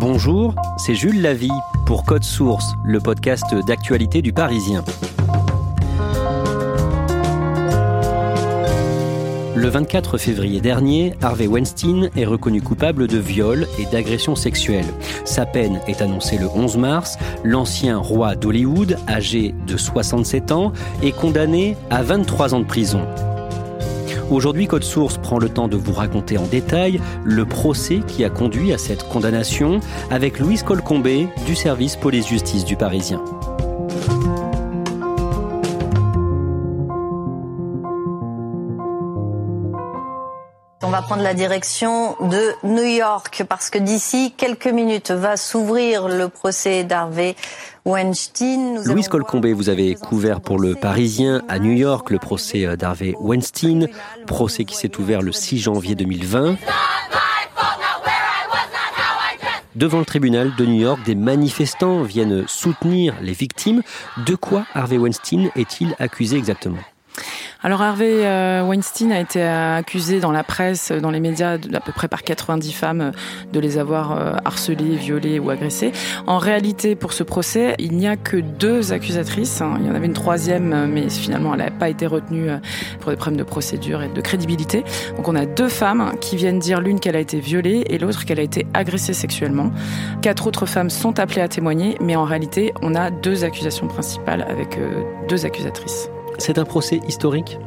Bonjour, 0.00 0.54
c'est 0.76 0.94
Jules 0.94 1.20
Lavie 1.20 1.50
pour 1.84 2.04
Code 2.04 2.22
Source, 2.22 2.76
le 2.84 3.00
podcast 3.00 3.52
d'actualité 3.66 4.22
du 4.22 4.32
Parisien. 4.32 4.84
Le 9.56 9.68
24 9.68 10.16
février 10.16 10.60
dernier, 10.60 11.14
Harvey 11.20 11.48
Weinstein 11.48 12.10
est 12.16 12.26
reconnu 12.26 12.62
coupable 12.62 13.08
de 13.08 13.18
viol 13.18 13.66
et 13.80 13.86
d'agression 13.86 14.36
sexuelle. 14.36 14.86
Sa 15.24 15.46
peine 15.46 15.80
est 15.88 16.00
annoncée 16.00 16.38
le 16.38 16.46
11 16.46 16.76
mars. 16.76 17.18
L'ancien 17.42 17.98
roi 17.98 18.36
d'Hollywood, 18.36 18.98
âgé 19.08 19.52
de 19.66 19.76
67 19.76 20.52
ans, 20.52 20.72
est 21.02 21.10
condamné 21.10 21.76
à 21.90 22.04
23 22.04 22.54
ans 22.54 22.60
de 22.60 22.66
prison. 22.66 23.04
Aujourd'hui, 24.30 24.66
Code 24.66 24.84
Source 24.84 25.16
prend 25.16 25.38
le 25.38 25.48
temps 25.48 25.68
de 25.68 25.76
vous 25.76 25.94
raconter 25.94 26.36
en 26.36 26.46
détail 26.46 27.00
le 27.24 27.46
procès 27.46 28.00
qui 28.06 28.24
a 28.24 28.30
conduit 28.30 28.74
à 28.74 28.78
cette 28.78 29.08
condamnation 29.08 29.80
avec 30.10 30.38
Louise 30.38 30.62
Colcombé 30.62 31.28
du 31.46 31.54
service 31.54 31.96
police-justice 31.96 32.66
du 32.66 32.76
Parisien. 32.76 33.22
Va 40.98 41.02
prendre 41.02 41.22
la 41.22 41.34
direction 41.34 42.16
de 42.20 42.54
New 42.64 42.82
York 42.82 43.44
parce 43.48 43.70
que 43.70 43.78
d'ici 43.78 44.34
quelques 44.36 44.66
minutes 44.66 45.12
va 45.12 45.36
s'ouvrir 45.36 46.08
le 46.08 46.28
procès 46.28 46.82
d'Harvey 46.82 47.36
Weinstein. 47.84 48.82
Louise 48.84 49.06
Colcombé, 49.06 49.52
vous 49.52 49.68
avez 49.68 49.94
couvert 49.94 50.40
pour 50.40 50.58
le 50.58 50.74
Parisien 50.74 51.42
à 51.48 51.60
New 51.60 51.70
York 51.70 52.10
le 52.10 52.18
procès 52.18 52.76
d'Harvey 52.76 53.14
Weinstein, 53.20 53.86
procès 54.26 54.64
qui 54.64 54.74
s'est 54.74 54.98
ouvert 54.98 55.22
le 55.22 55.30
6 55.30 55.58
janvier 55.58 55.94
2020. 55.94 56.56
Devant 59.76 60.00
le 60.00 60.04
tribunal 60.04 60.52
de 60.56 60.66
New 60.66 60.80
York, 60.80 60.98
des 61.06 61.14
manifestants 61.14 62.02
viennent 62.02 62.48
soutenir 62.48 63.14
les 63.22 63.34
victimes. 63.34 63.82
De 64.26 64.34
quoi 64.34 64.66
Harvey 64.74 64.98
Weinstein 64.98 65.50
est-il 65.54 65.94
accusé 66.00 66.36
exactement? 66.36 66.78
Alors 67.60 67.82
Harvey 67.82 68.24
euh, 68.24 68.62
Weinstein 68.62 69.10
a 69.10 69.18
été 69.18 69.42
accusé 69.42 70.20
dans 70.20 70.30
la 70.30 70.44
presse, 70.44 70.92
dans 70.92 71.10
les 71.10 71.18
médias, 71.18 71.54
à 71.54 71.80
peu 71.80 71.90
près 71.90 72.06
par 72.06 72.22
90 72.22 72.72
femmes 72.72 73.00
euh, 73.00 73.10
de 73.52 73.58
les 73.58 73.78
avoir 73.78 74.12
euh, 74.12 74.34
harcelées, 74.44 74.94
violées 74.94 75.40
ou 75.40 75.50
agressées. 75.50 75.90
En 76.28 76.38
réalité, 76.38 76.94
pour 76.94 77.12
ce 77.12 77.24
procès, 77.24 77.74
il 77.80 77.96
n'y 77.96 78.06
a 78.06 78.16
que 78.16 78.36
deux 78.36 78.92
accusatrices. 78.92 79.60
Hein. 79.60 79.78
Il 79.80 79.88
y 79.88 79.90
en 79.90 79.96
avait 79.96 80.06
une 80.06 80.12
troisième, 80.12 80.86
mais 80.86 81.10
finalement, 81.10 81.52
elle 81.54 81.64
n'a 81.64 81.70
pas 81.72 81.88
été 81.88 82.06
retenue 82.06 82.48
pour 83.00 83.10
des 83.10 83.16
problèmes 83.16 83.38
de 83.38 83.44
procédure 83.44 84.02
et 84.02 84.08
de 84.08 84.20
crédibilité. 84.20 84.84
Donc 85.16 85.26
on 85.26 85.34
a 85.34 85.44
deux 85.44 85.68
femmes 85.68 86.12
qui 86.20 86.36
viennent 86.36 86.60
dire 86.60 86.80
l'une 86.80 87.00
qu'elle 87.00 87.16
a 87.16 87.20
été 87.20 87.40
violée 87.40 87.84
et 87.88 87.98
l'autre 87.98 88.24
qu'elle 88.24 88.38
a 88.38 88.42
été 88.42 88.68
agressée 88.72 89.14
sexuellement. 89.14 89.72
Quatre 90.22 90.46
autres 90.46 90.66
femmes 90.66 90.90
sont 90.90 91.18
appelées 91.18 91.42
à 91.42 91.48
témoigner, 91.48 91.96
mais 92.00 92.14
en 92.14 92.24
réalité, 92.24 92.72
on 92.82 92.94
a 92.94 93.10
deux 93.10 93.42
accusations 93.42 93.88
principales 93.88 94.46
avec 94.48 94.78
deux 95.28 95.44
accusatrices. 95.44 96.08
C'est 96.38 96.58
un 96.58 96.64
procès 96.64 97.00
historique 97.06 97.58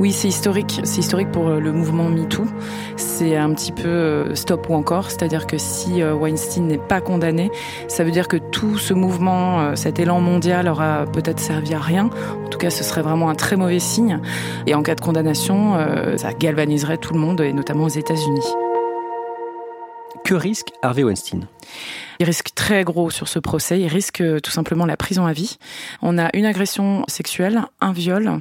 oui, 0.00 0.12
c'est 0.12 0.28
historique. 0.28 0.80
C'est 0.84 1.00
historique 1.00 1.30
pour 1.30 1.48
euh, 1.48 1.60
le 1.60 1.72
mouvement 1.72 2.08
MeToo. 2.08 2.46
C'est 2.96 3.36
un 3.36 3.52
petit 3.52 3.70
peu 3.70 3.86
euh, 3.86 4.34
stop 4.34 4.70
ou 4.70 4.74
encore. 4.74 5.10
C'est-à-dire 5.10 5.46
que 5.46 5.58
si 5.58 6.00
euh, 6.00 6.14
Weinstein 6.14 6.66
n'est 6.66 6.78
pas 6.78 7.02
condamné, 7.02 7.50
ça 7.86 8.02
veut 8.02 8.10
dire 8.10 8.26
que 8.26 8.38
tout 8.38 8.78
ce 8.78 8.94
mouvement, 8.94 9.76
cet 9.76 9.98
élan 9.98 10.22
mondial 10.22 10.68
aura 10.68 11.04
peut-être 11.04 11.38
servi 11.38 11.74
à 11.74 11.80
rien. 11.80 12.08
En 12.46 12.48
tout 12.48 12.58
cas, 12.58 12.70
ce 12.70 12.82
serait 12.82 13.02
vraiment 13.02 13.28
un 13.28 13.34
très 13.34 13.56
mauvais 13.56 13.78
signe. 13.78 14.20
Et 14.66 14.74
en 14.74 14.82
cas 14.82 14.94
de 14.94 15.02
condamnation, 15.02 15.76
ça 16.16 16.32
galvaniserait 16.32 16.96
tout 16.96 17.12
le 17.12 17.20
monde, 17.20 17.42
et 17.42 17.52
notamment 17.52 17.84
aux 17.84 17.88
États-Unis. 17.88 18.69
Que 20.30 20.36
risque 20.36 20.68
Harvey 20.82 21.02
Weinstein? 21.02 21.48
Il 22.20 22.26
risque 22.26 22.54
très 22.54 22.84
gros 22.84 23.10
sur 23.10 23.26
ce 23.26 23.40
procès. 23.40 23.80
Il 23.80 23.88
risque 23.88 24.20
euh, 24.20 24.38
tout 24.38 24.52
simplement 24.52 24.86
la 24.86 24.96
prison 24.96 25.26
à 25.26 25.32
vie. 25.32 25.58
On 26.02 26.18
a 26.18 26.30
une 26.34 26.44
agression 26.44 27.02
sexuelle, 27.08 27.62
un 27.80 27.92
viol 27.92 28.40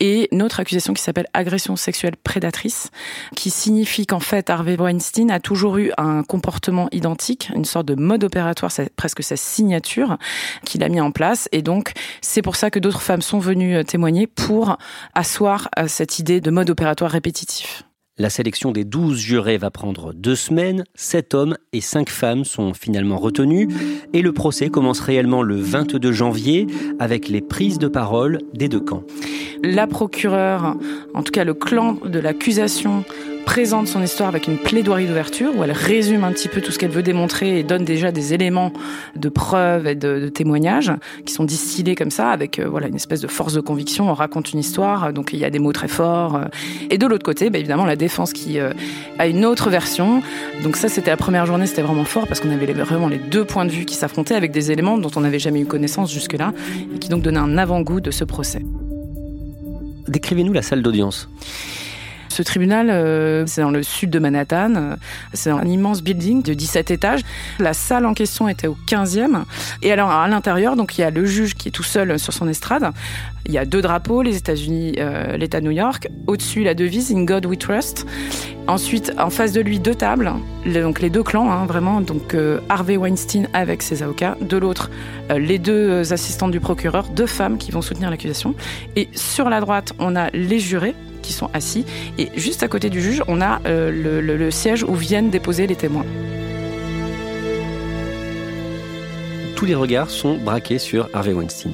et 0.00 0.28
une 0.32 0.42
autre 0.42 0.60
accusation 0.60 0.92
qui 0.92 1.02
s'appelle 1.02 1.28
agression 1.32 1.76
sexuelle 1.76 2.16
prédatrice, 2.22 2.90
qui 3.36 3.48
signifie 3.48 4.04
qu'en 4.04 4.20
fait 4.20 4.50
Harvey 4.50 4.76
Weinstein 4.78 5.30
a 5.30 5.40
toujours 5.40 5.78
eu 5.78 5.92
un 5.96 6.24
comportement 6.24 6.90
identique, 6.92 7.50
une 7.54 7.64
sorte 7.64 7.86
de 7.86 7.94
mode 7.94 8.22
opératoire, 8.22 8.70
presque 8.96 9.22
sa 9.22 9.36
signature 9.36 10.18
qu'il 10.66 10.84
a 10.84 10.90
mis 10.90 11.00
en 11.00 11.10
place. 11.10 11.48
Et 11.52 11.62
donc 11.62 11.92
c'est 12.20 12.42
pour 12.42 12.54
ça 12.54 12.70
que 12.70 12.78
d'autres 12.78 13.00
femmes 13.00 13.22
sont 13.22 13.38
venues 13.38 13.76
euh, 13.76 13.82
témoigner 13.82 14.26
pour 14.26 14.76
asseoir 15.14 15.70
euh, 15.78 15.86
cette 15.88 16.18
idée 16.18 16.42
de 16.42 16.50
mode 16.50 16.68
opératoire 16.68 17.10
répétitif. 17.10 17.84
La 18.20 18.28
sélection 18.28 18.70
des 18.70 18.84
12 18.84 19.16
jurés 19.16 19.56
va 19.56 19.70
prendre 19.70 20.12
deux 20.12 20.34
semaines. 20.34 20.84
Sept 20.94 21.32
hommes 21.32 21.56
et 21.72 21.80
cinq 21.80 22.10
femmes 22.10 22.44
sont 22.44 22.74
finalement 22.74 23.16
retenus. 23.16 23.66
Et 24.12 24.20
le 24.20 24.32
procès 24.32 24.68
commence 24.68 25.00
réellement 25.00 25.42
le 25.42 25.56
22 25.56 26.12
janvier 26.12 26.66
avec 26.98 27.28
les 27.28 27.40
prises 27.40 27.78
de 27.78 27.88
parole 27.88 28.40
des 28.52 28.68
deux 28.68 28.78
camps. 28.80 29.04
La 29.64 29.86
procureure, 29.86 30.76
en 31.14 31.22
tout 31.22 31.32
cas 31.32 31.44
le 31.44 31.54
clan 31.54 31.94
de 31.94 32.18
l'accusation, 32.18 33.04
présente 33.50 33.88
son 33.88 34.00
histoire 34.00 34.28
avec 34.28 34.46
une 34.46 34.58
plaidoirie 34.58 35.08
d'ouverture 35.08 35.50
où 35.56 35.64
elle 35.64 35.72
résume 35.72 36.22
un 36.22 36.30
petit 36.30 36.46
peu 36.46 36.60
tout 36.60 36.70
ce 36.70 36.78
qu'elle 36.78 36.92
veut 36.92 37.02
démontrer 37.02 37.58
et 37.58 37.64
donne 37.64 37.84
déjà 37.84 38.12
des 38.12 38.32
éléments 38.32 38.72
de 39.16 39.28
preuves 39.28 39.88
et 39.88 39.96
de, 39.96 40.28
témoignages 40.28 40.92
qui 41.26 41.34
sont 41.34 41.42
distillés 41.42 41.96
comme 41.96 42.12
ça 42.12 42.30
avec 42.30 42.60
euh, 42.60 42.68
voilà 42.68 42.86
une 42.86 42.94
espèce 42.94 43.20
de 43.20 43.26
force 43.26 43.52
de 43.52 43.60
conviction. 43.60 44.08
On 44.08 44.14
raconte 44.14 44.52
une 44.52 44.60
histoire, 44.60 45.12
donc 45.12 45.32
il 45.32 45.40
y 45.40 45.44
a 45.44 45.50
des 45.50 45.58
mots 45.58 45.72
très 45.72 45.88
forts. 45.88 46.36
Euh. 46.36 46.44
et 46.90 46.96
de 46.96 47.04
l'autre 47.08 47.24
côté, 47.24 47.50
bah, 47.50 47.58
évidemment 47.58 47.86
la 47.86 47.96
défense 47.96 48.32
qui 48.32 48.60
euh, 48.60 48.70
a 49.18 49.26
une 49.26 49.44
autre 49.44 49.68
version. 49.68 50.22
Donc 50.62 50.76
ça, 50.76 50.88
c'était 50.88 51.10
la 51.10 51.16
première 51.16 51.44
journée, 51.44 51.66
c'était 51.66 51.82
vraiment 51.82 52.04
fort 52.04 52.28
parce 52.28 52.38
qu'on 52.38 52.52
avait 52.52 52.72
vraiment 52.72 53.08
les 53.08 53.18
deux 53.18 53.44
points 53.44 53.64
de 53.64 53.72
vue 53.72 53.84
qui 53.84 53.96
s'affrontaient 53.96 54.36
avec 54.36 54.52
des 54.52 54.70
éléments 54.70 54.96
dont 54.96 55.10
on 55.16 55.22
n'avait 55.22 55.40
jamais 55.40 55.58
eu 55.58 55.66
connaissance 55.66 56.12
jusque-là 56.12 56.52
et 56.94 57.00
qui 57.00 57.08
donc 57.08 57.22
donnaient 57.22 57.40
un 57.40 57.58
avant-goût 57.58 58.00
de 58.00 58.12
ce 58.12 58.22
procès. 58.22 58.62
Décrivez-nous 60.06 60.52
la 60.52 60.62
salle 60.62 60.82
d'audience. 60.82 61.28
Ce 62.40 62.44
tribunal, 62.44 62.88
euh, 62.88 63.44
c'est 63.44 63.60
dans 63.60 63.70
le 63.70 63.82
sud 63.82 64.08
de 64.08 64.18
Manhattan. 64.18 64.96
C'est 65.34 65.50
un 65.50 65.62
immense 65.66 66.02
building 66.02 66.42
de 66.42 66.54
17 66.54 66.90
étages. 66.90 67.20
La 67.58 67.74
salle 67.74 68.06
en 68.06 68.14
question 68.14 68.48
était 68.48 68.66
au 68.66 68.78
15e. 68.86 69.42
Et 69.82 69.92
alors, 69.92 70.10
à 70.10 70.26
l'intérieur, 70.26 70.74
donc, 70.74 70.96
il 70.96 71.02
y 71.02 71.04
a 71.04 71.10
le 71.10 71.26
juge 71.26 71.54
qui 71.54 71.68
est 71.68 71.70
tout 71.70 71.82
seul 71.82 72.18
sur 72.18 72.32
son 72.32 72.48
estrade. 72.48 72.92
Il 73.44 73.52
y 73.52 73.58
a 73.58 73.66
deux 73.66 73.82
drapeaux, 73.82 74.22
les 74.22 74.38
États-Unis, 74.38 74.94
euh, 74.96 75.36
l'État 75.36 75.60
de 75.60 75.66
New 75.66 75.70
York. 75.70 76.08
Au-dessus, 76.26 76.62
la 76.62 76.72
devise 76.72 77.12
In 77.12 77.24
God 77.24 77.44
We 77.44 77.58
Trust. 77.58 78.06
Ensuite, 78.66 79.12
en 79.18 79.28
face 79.28 79.52
de 79.52 79.60
lui, 79.60 79.78
deux 79.78 79.94
tables, 79.94 80.32
donc 80.64 81.02
les 81.02 81.10
deux 81.10 81.22
clans, 81.22 81.50
hein, 81.50 81.66
vraiment. 81.66 82.00
Donc 82.00 82.32
euh, 82.32 82.60
Harvey 82.70 82.96
Weinstein 82.96 83.48
avec 83.52 83.82
ses 83.82 84.02
avocats. 84.02 84.38
De 84.40 84.56
l'autre, 84.56 84.90
les 85.28 85.58
deux 85.58 86.10
assistantes 86.10 86.52
du 86.52 86.60
procureur, 86.60 87.04
deux 87.08 87.26
femmes 87.26 87.58
qui 87.58 87.70
vont 87.70 87.82
soutenir 87.82 88.08
l'accusation. 88.08 88.54
Et 88.96 89.10
sur 89.12 89.50
la 89.50 89.60
droite, 89.60 89.92
on 89.98 90.16
a 90.16 90.30
les 90.30 90.58
jurés, 90.58 90.94
qui 91.20 91.32
sont 91.32 91.50
assis. 91.54 91.84
Et 92.18 92.30
juste 92.36 92.62
à 92.62 92.68
côté 92.68 92.90
du 92.90 93.00
juge, 93.00 93.22
on 93.28 93.40
a 93.40 93.60
euh, 93.66 93.90
le, 93.90 94.50
siège 94.50 94.82
où 94.82 94.94
viennent 94.94 95.30
déposer 95.30 95.66
les 95.66 95.76
témoins. 95.76 96.04
Tous 99.56 99.66
les 99.66 99.74
regards 99.74 100.10
sont 100.10 100.36
braqués 100.36 100.78
sur 100.78 101.08
Harvey 101.12 101.32
Weinstein. 101.32 101.72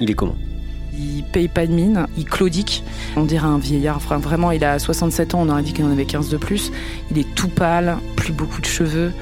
Il 0.00 0.10
est 0.10 0.14
comment? 0.14 0.36
Il 0.98 1.22
paye 1.24 1.48
pas 1.48 1.66
de 1.66 1.72
mine, 1.72 2.06
il 2.18 2.24
claudique. 2.24 2.82
On 3.16 3.24
dirait 3.24 3.46
un 3.46 3.58
vieillard. 3.58 3.96
Enfin, 3.96 4.18
vraiment, 4.18 4.50
il 4.50 4.64
a 4.64 4.78
67 4.78 5.34
ans, 5.34 5.42
on 5.42 5.48
aurait 5.48 5.62
dit 5.62 5.72
qu'il 5.72 5.84
en 5.84 5.92
avait 5.92 6.04
15 6.04 6.28
de 6.28 6.36
plus. 6.36 6.72
Il 7.10 7.18
est 7.18 7.34
tout 7.34 7.48
pâle, 7.48 7.96
plus 8.16 8.32
beaucoup 8.32 8.60
de 8.60 8.66
cheveux. 8.66 9.12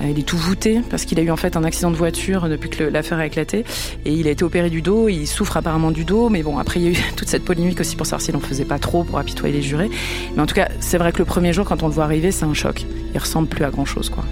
Euh, 0.00 0.10
il 0.10 0.18
est 0.18 0.22
tout 0.22 0.36
voûté 0.36 0.80
parce 0.88 1.04
qu'il 1.04 1.18
a 1.18 1.22
eu 1.22 1.30
en 1.30 1.36
fait 1.36 1.56
un 1.56 1.64
accident 1.64 1.90
de 1.90 1.96
voiture 1.96 2.48
depuis 2.48 2.70
que 2.70 2.84
l'affaire 2.84 3.18
a 3.18 3.26
éclaté. 3.26 3.64
Et 4.04 4.12
il 4.12 4.26
a 4.26 4.30
été 4.30 4.44
opéré 4.44 4.70
du 4.70 4.82
dos. 4.82 5.08
Il 5.08 5.26
souffre 5.26 5.56
apparemment 5.56 5.90
du 5.90 6.04
dos. 6.04 6.28
Mais 6.28 6.42
bon, 6.42 6.58
après, 6.58 6.80
il 6.80 6.84
y 6.84 6.88
a 6.88 6.90
eu 6.90 7.02
toute 7.16 7.28
cette 7.28 7.44
polémique 7.44 7.80
aussi 7.80 7.96
pour 7.96 8.06
savoir 8.06 8.20
s'il 8.20 8.36
en 8.36 8.40
faisait 8.40 8.64
pas 8.64 8.78
trop 8.78 9.04
pour 9.04 9.18
apitoyer 9.18 9.54
les 9.54 9.62
jurés. 9.62 9.90
Mais 10.34 10.42
en 10.42 10.46
tout 10.46 10.54
cas, 10.54 10.68
c'est 10.80 10.98
vrai 10.98 11.12
que 11.12 11.18
le 11.18 11.24
premier 11.24 11.52
jour, 11.52 11.66
quand 11.66 11.82
on 11.82 11.88
le 11.88 11.92
voit 11.92 12.04
arriver, 12.04 12.30
c'est 12.30 12.44
un 12.44 12.54
choc. 12.54 12.84
Il 13.14 13.18
ressemble 13.18 13.48
plus 13.48 13.64
à 13.64 13.70
grand 13.70 13.84
chose, 13.84 14.08
quoi. 14.10 14.24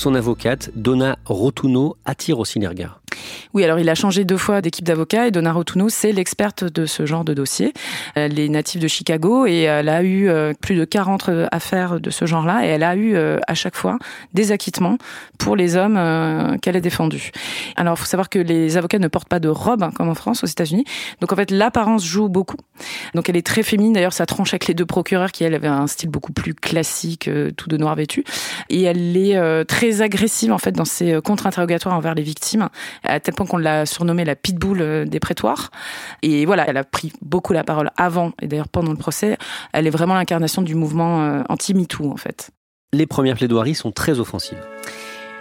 Son 0.00 0.14
avocate, 0.14 0.70
Donna 0.74 1.18
Rotuno, 1.26 1.98
attire 2.06 2.38
aussi 2.38 2.58
les 2.58 2.66
regards. 2.66 2.99
Oui, 3.54 3.64
alors 3.64 3.78
il 3.78 3.88
a 3.88 3.94
changé 3.94 4.24
deux 4.24 4.36
fois 4.36 4.60
d'équipe 4.60 4.84
d'avocats 4.84 5.26
et 5.26 5.30
Donna 5.30 5.52
Rotuno, 5.52 5.88
c'est 5.88 6.12
l'experte 6.12 6.64
de 6.64 6.86
ce 6.86 7.06
genre 7.06 7.24
de 7.24 7.34
dossier. 7.34 7.72
Elle 8.14 8.38
est 8.38 8.48
native 8.48 8.80
de 8.80 8.88
Chicago 8.88 9.46
et 9.46 9.62
elle 9.62 9.88
a 9.88 10.02
eu 10.02 10.28
euh, 10.28 10.52
plus 10.60 10.76
de 10.76 10.84
40 10.84 11.28
euh, 11.28 11.46
affaires 11.52 12.00
de 12.00 12.10
ce 12.10 12.26
genre-là 12.26 12.64
et 12.64 12.68
elle 12.68 12.82
a 12.82 12.96
eu 12.96 13.14
euh, 13.14 13.38
à 13.46 13.54
chaque 13.54 13.76
fois 13.76 13.98
des 14.34 14.52
acquittements 14.52 14.98
pour 15.38 15.56
les 15.56 15.76
hommes 15.76 16.58
qu'elle 16.60 16.76
a 16.76 16.80
défendus. 16.80 17.30
Alors, 17.76 17.94
il 17.94 18.00
faut 18.00 18.06
savoir 18.06 18.28
que 18.28 18.38
les 18.38 18.76
avocats 18.76 18.98
ne 18.98 19.08
portent 19.08 19.28
pas 19.28 19.40
de 19.40 19.48
robe 19.48 19.82
hein, 19.82 19.90
comme 19.94 20.08
en 20.08 20.14
France, 20.14 20.44
aux 20.44 20.46
États-Unis. 20.46 20.84
Donc 21.20 21.32
en 21.32 21.36
fait, 21.36 21.50
l'apparence 21.50 22.04
joue 22.04 22.28
beaucoup. 22.28 22.58
Donc 23.14 23.28
elle 23.28 23.36
est 23.36 23.46
très 23.46 23.62
féminine. 23.62 23.94
D'ailleurs, 23.94 24.12
ça 24.12 24.26
tranche 24.26 24.52
avec 24.52 24.66
les 24.66 24.74
deux 24.74 24.84
procureurs 24.84 25.32
qui, 25.32 25.44
elle, 25.44 25.54
avaient 25.54 25.68
un 25.68 25.86
style 25.86 26.10
beaucoup 26.10 26.32
plus 26.32 26.54
classique, 26.54 27.30
tout 27.56 27.68
de 27.68 27.76
noir 27.78 27.94
vêtu. 27.94 28.24
Et 28.68 28.82
elle 28.82 29.16
est 29.16 29.64
très 29.64 30.02
agressive 30.02 30.52
en 30.52 30.58
fait 30.58 30.72
dans 30.72 30.84
ses 30.84 31.20
contre-interrogatoires 31.24 31.96
envers 31.96 32.14
les 32.14 32.22
victimes 32.22 32.68
point 33.32 33.46
qu'on 33.46 33.58
l'a 33.58 33.86
surnommée 33.86 34.24
la 34.24 34.36
pitbull 34.36 34.80
euh, 34.80 35.04
des 35.04 35.20
prétoires. 35.20 35.70
Et 36.22 36.46
voilà, 36.46 36.68
elle 36.68 36.76
a 36.76 36.84
pris 36.84 37.12
beaucoup 37.22 37.52
la 37.52 37.64
parole 37.64 37.90
avant 37.96 38.32
et 38.40 38.46
d'ailleurs 38.46 38.68
pendant 38.68 38.90
le 38.90 38.96
procès. 38.96 39.36
Elle 39.72 39.86
est 39.86 39.90
vraiment 39.90 40.14
l'incarnation 40.14 40.62
du 40.62 40.74
mouvement 40.74 41.22
euh, 41.22 41.42
anti-MeToo 41.48 42.10
en 42.10 42.16
fait. 42.16 42.50
Les 42.92 43.06
premières 43.06 43.36
plaidoiries 43.36 43.74
sont 43.74 43.92
très 43.92 44.18
offensives. 44.18 44.58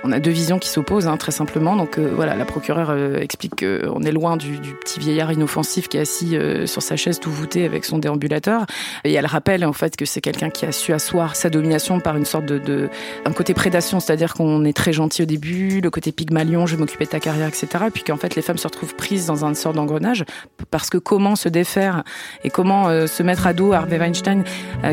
On 0.03 0.11
a 0.13 0.19
deux 0.19 0.31
visions 0.31 0.59
qui 0.59 0.69
s'opposent, 0.69 1.07
hein, 1.07 1.17
très 1.17 1.31
simplement. 1.31 1.75
Donc 1.75 1.97
euh, 1.97 2.11
voilà, 2.15 2.35
la 2.35 2.45
procureure 2.45 2.89
euh, 2.89 3.17
explique 3.17 3.55
qu'on 3.57 4.01
est 4.01 4.11
loin 4.11 4.37
du, 4.37 4.57
petit 4.79 4.99
vieillard 4.99 5.31
inoffensif 5.31 5.89
qui 5.89 5.97
est 5.97 6.01
assis 6.01 6.37
euh, 6.37 6.65
sur 6.65 6.81
sa 6.81 6.95
chaise 6.95 7.19
tout 7.19 7.31
voûté 7.31 7.65
avec 7.65 7.83
son 7.83 7.97
déambulateur. 7.97 8.65
Et 9.03 9.13
elle 9.13 9.25
rappelle 9.25 9.65
en 9.65 9.73
fait 9.73 9.97
que 9.97 10.05
c'est 10.05 10.21
quelqu'un 10.21 10.49
qui 10.49 10.65
a 10.65 10.71
su 10.71 10.93
asseoir 10.93 11.35
sa 11.35 11.49
domination 11.49 11.99
par 11.99 12.15
une 12.15 12.25
sorte 12.25 12.45
de, 12.45 12.59
de 12.59 12.89
un 13.25 13.33
côté 13.33 13.53
prédation, 13.53 13.99
c'est-à-dire 13.99 14.33
qu'on 14.33 14.63
est 14.63 14.73
très 14.75 14.93
gentil 14.93 15.23
au 15.23 15.25
début, 15.25 15.81
le 15.81 15.89
côté 15.89 16.13
pygmalion, 16.13 16.65
je 16.65 16.77
m'occupais 16.77 17.05
de 17.05 17.09
ta 17.09 17.19
carrière, 17.19 17.47
etc. 17.47 17.67
Et 17.87 17.91
puis 17.91 18.03
qu'en 18.03 18.17
fait 18.17 18.35
les 18.35 18.41
femmes 18.41 18.57
se 18.57 18.67
retrouvent 18.67 18.95
prises 18.95 19.25
dans 19.25 19.43
un 19.43 19.53
sort 19.53 19.73
d'engrenage 19.73 20.23
parce 20.71 20.89
que 20.89 20.97
comment 20.97 21.35
se 21.35 21.49
défaire 21.49 22.03
et 22.43 22.49
comment 22.49 22.85
se 23.07 23.23
mettre 23.23 23.47
à 23.47 23.53
dos 23.53 23.73
Harvey 23.73 23.97
Weinstein, 23.97 24.43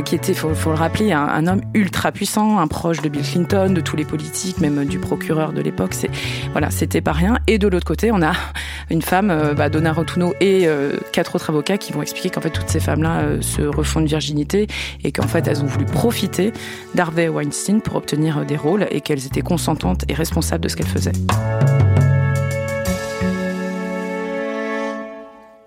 qui 0.05 0.15
était, 0.15 0.35
faut, 0.35 0.55
faut 0.55 0.71
le 0.71 0.77
rappeler, 0.77 1.13
un, 1.13 1.27
un, 1.27 1.47
homme 1.47 1.61
ultra 1.75 2.13
puissant, 2.13 2.59
un 2.59 2.67
proche 2.67 3.03
de 3.03 3.09
Bill 3.09 3.23
Clinton, 3.23 3.73
de 3.73 3.81
tous 3.81 3.97
les 3.97 4.05
politiques, 4.05 4.59
même 4.59 4.85
du 4.85 4.96
procureur 4.99 5.53
de 5.53 5.61
l'époque. 5.61 5.95
C'est 5.95 6.11
voilà, 6.53 6.71
c'était 6.71 7.01
pas 7.01 7.13
rien. 7.13 7.39
Et 7.47 7.59
de 7.59 7.69
l'autre 7.69 7.87
côté, 7.87 8.11
on 8.13 8.23
a 8.23 8.33
une 8.91 9.03
femme, 9.03 9.31
euh, 9.31 9.55
bah, 9.55 9.69
Donna 9.69 9.93
Rotuno 9.93 10.35
et 10.41 10.67
euh, 10.67 10.97
quatre 11.13 11.35
autres 11.35 11.51
avocats 11.51 11.79
qui 11.79 11.93
vont 11.93 12.03
expliquer 12.03 12.31
qu'en 12.31 12.41
fait 12.41 12.51
toutes 12.51 12.69
ces 12.69 12.81
femmes-là 12.81 13.21
euh, 13.21 13.41
se 13.41 13.63
refont 13.63 14.01
de 14.01 14.07
virginité 14.07 14.67
et 15.03 15.13
qu'en 15.13 15.27
fait 15.27 15.47
elles 15.47 15.63
ont 15.63 15.67
voulu 15.67 15.87
profiter 15.87 16.53
d'Harvey 16.95 17.29
Weinstein 17.29 17.81
pour 17.81 17.97
obtenir 17.97 18.45
des 18.45 18.57
rôles 18.57 18.87
et 18.91 19.01
qu'elles 19.01 19.27
étaient 19.27 19.43
consentantes 19.43 20.05
et 20.09 20.15
responsables 20.15 20.65
de 20.65 20.69
ce 20.69 20.77
qu'elles 20.77 20.87
faisaient. 20.87 21.13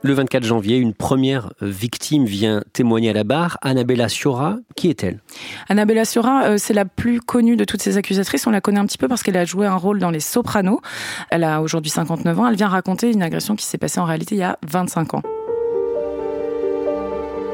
Le 0.01 0.13
24 0.13 0.45
janvier, 0.45 0.77
une 0.77 0.93
première 0.93 1.51
victime 1.61 2.23
vient 2.23 2.63
témoigner 2.71 3.09
à 3.09 3.13
la 3.13 3.25
barre. 3.25 3.57
Annabella 3.61 4.07
Sciorra, 4.07 4.55
qui 4.77 4.89
est-elle? 4.89 5.19
Annabella 5.67 6.05
Sciorra, 6.05 6.45
euh, 6.45 6.55
c'est 6.57 6.73
la 6.73 6.85
plus 6.85 7.19
connue 7.19 7.57
de 7.57 7.65
toutes 7.65 7.81
ces 7.81 7.97
accusatrices. 7.97 8.47
On 8.47 8.51
la 8.51 8.61
connaît 8.61 8.79
un 8.79 8.85
petit 8.85 8.97
peu 8.97 9.09
parce 9.09 9.23
qu'elle 9.23 9.35
a 9.35 9.43
joué 9.43 9.67
un 9.67 9.75
rôle 9.75 9.99
dans 9.99 10.09
Les 10.09 10.21
Sopranos. 10.21 10.79
Elle 11.31 11.43
a 11.43 11.61
aujourd'hui 11.61 11.91
59 11.91 12.39
ans. 12.39 12.47
Elle 12.47 12.55
vient 12.55 12.69
raconter 12.69 13.11
une 13.11 13.21
agression 13.21 13.57
qui 13.57 13.65
s'est 13.65 13.77
passée 13.77 13.99
en 13.99 14.05
réalité 14.05 14.35
il 14.35 14.39
y 14.39 14.43
a 14.43 14.57
25 14.65 15.15
ans 15.15 15.23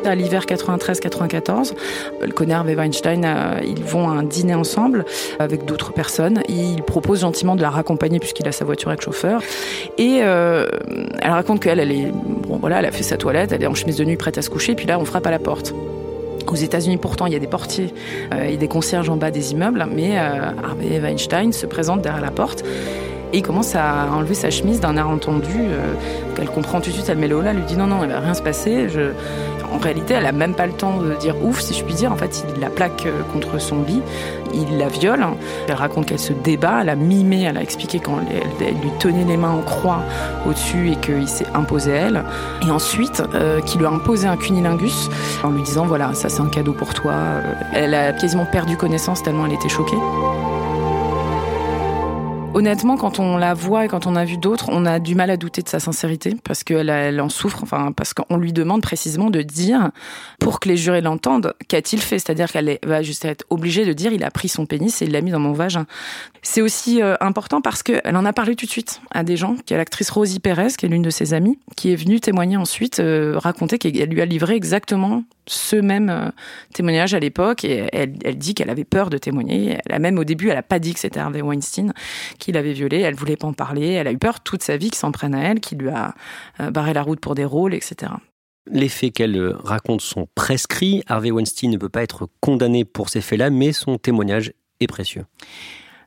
à 0.05 0.15
l'hiver 0.15 0.45
93-94. 0.45 1.73
Le 2.21 2.31
connard 2.31 2.67
et 2.69 2.75
Weinstein, 2.75 3.23
euh, 3.25 3.59
ils 3.65 3.83
vont 3.83 4.09
à 4.09 4.13
un 4.13 4.23
dîner 4.23 4.55
ensemble 4.55 5.05
avec 5.39 5.65
d'autres 5.65 5.93
personnes. 5.93 6.41
Il 6.47 6.83
propose 6.83 7.21
gentiment 7.21 7.55
de 7.55 7.61
la 7.61 7.69
raccompagner 7.69 8.19
puisqu'il 8.19 8.47
a 8.47 8.51
sa 8.51 8.65
voiture 8.65 8.89
avec 8.89 9.01
chauffeur. 9.01 9.41
Et 9.97 10.19
euh, 10.21 10.67
elle 11.21 11.31
raconte 11.31 11.61
qu'elle, 11.61 11.79
elle 11.79 11.91
est, 11.91 12.11
bon 12.11 12.57
voilà, 12.57 12.79
elle 12.79 12.85
a 12.85 12.91
fait 12.91 13.03
sa 13.03 13.17
toilette, 13.17 13.51
elle 13.51 13.63
est 13.63 13.67
en 13.67 13.75
chemise 13.75 13.97
de 13.97 14.05
nuit 14.05 14.17
prête 14.17 14.37
à 14.37 14.41
se 14.41 14.49
coucher. 14.49 14.75
Puis 14.75 14.85
là, 14.85 14.99
on 14.99 15.05
frappe 15.05 15.27
à 15.27 15.31
la 15.31 15.39
porte. 15.39 15.73
Aux 16.47 16.55
États-Unis, 16.55 16.97
pourtant, 16.97 17.25
il 17.25 17.33
y 17.33 17.35
a 17.35 17.39
des 17.39 17.47
portiers 17.47 17.93
euh, 18.33 18.43
et 18.43 18.57
des 18.57 18.67
concierges 18.67 19.09
en 19.09 19.17
bas 19.17 19.31
des 19.31 19.51
immeubles, 19.51 19.85
mais 19.91 20.19
euh, 20.19 20.51
Harvey 20.63 20.99
Weinstein 20.99 21.51
se 21.51 21.65
présente 21.65 22.01
derrière 22.01 22.21
la 22.21 22.31
porte 22.31 22.63
et 23.35 23.39
il 23.39 23.41
commence 23.41 23.75
à 23.75 24.07
enlever 24.13 24.33
sa 24.33 24.49
chemise 24.49 24.79
d'un 24.79 24.95
air 24.95 25.09
entendu. 25.09 25.51
Euh, 25.57 25.93
qu'elle 26.37 26.49
comprend 26.49 26.79
tout 26.79 26.89
de 26.89 26.95
suite, 26.95 27.09
elle 27.09 27.17
met 27.17 27.27
elle 27.27 27.57
lui 27.57 27.63
dit 27.63 27.75
non, 27.75 27.85
non, 27.85 27.99
il 28.03 28.09
va 28.09 28.21
rien 28.21 28.33
se 28.33 28.41
passer. 28.41 28.87
En 29.73 29.77
réalité, 29.77 30.13
elle 30.13 30.25
a 30.25 30.31
même 30.31 30.53
pas 30.53 30.67
le 30.67 30.71
temps 30.71 31.01
de 31.01 31.15
dire 31.15 31.35
ouf, 31.43 31.59
si 31.59 31.73
je 31.73 31.83
puis 31.83 31.93
dire. 31.93 32.13
En 32.13 32.15
fait, 32.15 32.45
il 32.55 32.61
la 32.61 32.69
plaque 32.69 33.05
euh, 33.05 33.23
contre 33.33 33.59
son 33.59 33.83
lit, 33.83 34.01
il 34.53 34.77
la 34.77 34.87
viole. 34.87 35.25
Elle 35.67 35.73
raconte 35.73 36.05
qu'elle 36.05 36.19
se 36.19 36.31
débat, 36.31 36.79
elle 36.81 36.87
a 36.87 36.95
mimé, 36.95 37.43
elle 37.43 37.57
a 37.57 37.61
expliqué 37.61 37.99
quand 37.99 38.19
elle, 38.61 38.73
lui 38.75 38.91
tenait 38.99 39.25
les 39.25 39.35
mains 39.35 39.51
en 39.51 39.63
croix 39.63 39.99
au-dessus 40.47 40.91
et 40.91 40.95
qu'il 40.95 41.27
s'est 41.27 41.47
imposé 41.53 41.91
à 41.91 41.95
elle. 41.95 42.23
Et 42.65 42.71
ensuite, 42.71 43.21
euh, 43.33 43.59
qu'il 43.59 43.81
lui 43.81 43.87
a 43.87 43.91
imposé 43.91 44.27
un 44.27 44.37
cunilingus 44.37 45.09
en 45.43 45.49
lui 45.49 45.61
disant 45.61 45.85
voilà, 45.85 46.13
ça 46.13 46.29
c'est 46.29 46.41
un 46.41 46.47
cadeau 46.47 46.71
pour 46.71 46.93
toi. 46.93 47.11
Euh, 47.11 47.53
elle 47.73 47.93
a 47.95 48.13
quasiment 48.13 48.45
perdu 48.45 48.77
connaissance 48.77 49.23
tellement 49.23 49.45
elle 49.45 49.53
était 49.53 49.67
choquée 49.67 49.97
honnêtement, 52.55 52.95
quand 52.95 53.19
on 53.19 53.35
la 53.35 53.53
voit 53.53 53.83
et 53.85 53.87
quand 53.89 54.07
on 54.07 54.15
a 54.15 54.23
vu 54.23 54.37
d'autres, 54.37 54.69
on 54.69 54.85
a 54.85 54.99
du 54.99 55.13
mal 55.13 55.29
à 55.29 55.35
douter 55.35 55.61
de 55.61 55.67
sa 55.67 55.79
sincérité 55.79 56.37
parce 56.43 56.63
qu'elle 56.63 56.89
elle 56.89 57.19
en 57.19 57.27
souffre, 57.27 57.59
enfin 57.61 57.91
parce 57.91 58.13
qu'on 58.13 58.37
lui 58.37 58.53
demande 58.53 58.81
précisément 58.81 59.29
de 59.29 59.41
dire 59.41 59.91
pour 60.39 60.61
que 60.61 60.69
les 60.69 60.77
jurés 60.77 61.01
l'entendent 61.01 61.53
qu'a-t-il 61.67 62.01
fait, 62.01 62.17
c'est-à-dire 62.17 62.49
qu'elle 62.49 62.79
va 62.85 63.03
juste 63.03 63.25
être 63.25 63.43
obligée 63.49 63.85
de 63.85 63.91
dire 63.91 64.13
il 64.13 64.23
a 64.23 64.31
pris 64.31 64.47
son 64.47 64.65
pénis 64.65 65.01
et 65.01 65.05
il 65.05 65.11
l'a 65.11 65.19
mis 65.19 65.31
dans 65.31 65.39
mon 65.39 65.51
vagin. 65.51 65.85
C'est 66.43 66.61
aussi 66.61 67.01
euh, 67.01 67.15
important 67.19 67.59
parce 67.59 67.83
qu'elle 67.83 68.15
en 68.15 68.23
a 68.23 68.31
parlé 68.31 68.55
tout 68.55 68.65
de 68.65 68.71
suite 68.71 69.01
à 69.11 69.23
des 69.23 69.35
gens, 69.35 69.57
qui 69.65 69.73
est 69.73 69.77
l'actrice 69.77 70.09
Rosie 70.09 70.39
Perez, 70.39 70.69
qui 70.77 70.85
est 70.85 70.89
l'une 70.89 71.01
de 71.01 71.09
ses 71.09 71.33
amies, 71.33 71.59
qui 71.75 71.91
est 71.91 71.97
venue 71.97 72.21
témoigner 72.21 72.55
ensuite, 72.55 73.01
euh, 73.01 73.37
raconter 73.37 73.77
qu'elle 73.77 74.09
lui 74.09 74.21
a 74.21 74.25
livré 74.25 74.55
exactement 74.55 75.23
ce 75.47 75.75
même 75.75 76.09
euh, 76.09 76.29
témoignage 76.73 77.13
à 77.13 77.19
l'époque 77.19 77.63
et 77.63 77.87
elle, 77.93 78.13
elle 78.23 78.37
dit 78.37 78.53
qu'elle 78.53 78.69
avait 78.69 78.83
peur 78.83 79.09
de 79.09 79.17
témoigner. 79.17 79.77
Elle 79.85 79.95
a 79.95 79.99
même 79.99 80.17
au 80.17 80.23
début, 80.23 80.49
elle 80.49 80.57
a 80.57 80.63
pas 80.63 80.79
dit 80.79 80.93
que 80.93 80.99
c'était 80.99 81.19
Harvey 81.19 81.41
Weinstein 81.41 81.93
qui 82.39 82.51
l'avait 82.51 82.73
violée. 82.73 83.01
Elle 83.01 83.15
voulait 83.15 83.37
pas 83.37 83.47
en 83.47 83.53
parler. 83.53 83.91
Elle 83.91 84.07
a 84.07 84.11
eu 84.11 84.17
peur 84.17 84.41
toute 84.41 84.63
sa 84.63 84.77
vie 84.77 84.87
qu'il 84.87 84.97
s'en 84.97 85.11
prenne 85.11 85.35
à 85.35 85.43
elle, 85.43 85.59
qu'il 85.59 85.77
lui 85.77 85.89
a 85.89 86.15
euh, 86.59 86.71
barré 86.71 86.93
la 86.93 87.03
route 87.03 87.19
pour 87.19 87.35
des 87.35 87.45
rôles, 87.45 87.73
etc. 87.73 88.11
Les 88.71 88.89
faits 88.89 89.13
qu'elle 89.13 89.37
euh, 89.37 89.55
raconte 89.63 90.01
sont 90.01 90.27
prescrits. 90.35 91.03
Harvey 91.07 91.31
Weinstein 91.31 91.71
ne 91.71 91.77
peut 91.77 91.89
pas 91.89 92.03
être 92.03 92.27
condamné 92.39 92.85
pour 92.85 93.09
ces 93.09 93.21
faits-là, 93.21 93.49
mais 93.49 93.71
son 93.71 93.97
témoignage 93.97 94.53
est 94.79 94.87
précieux. 94.87 95.25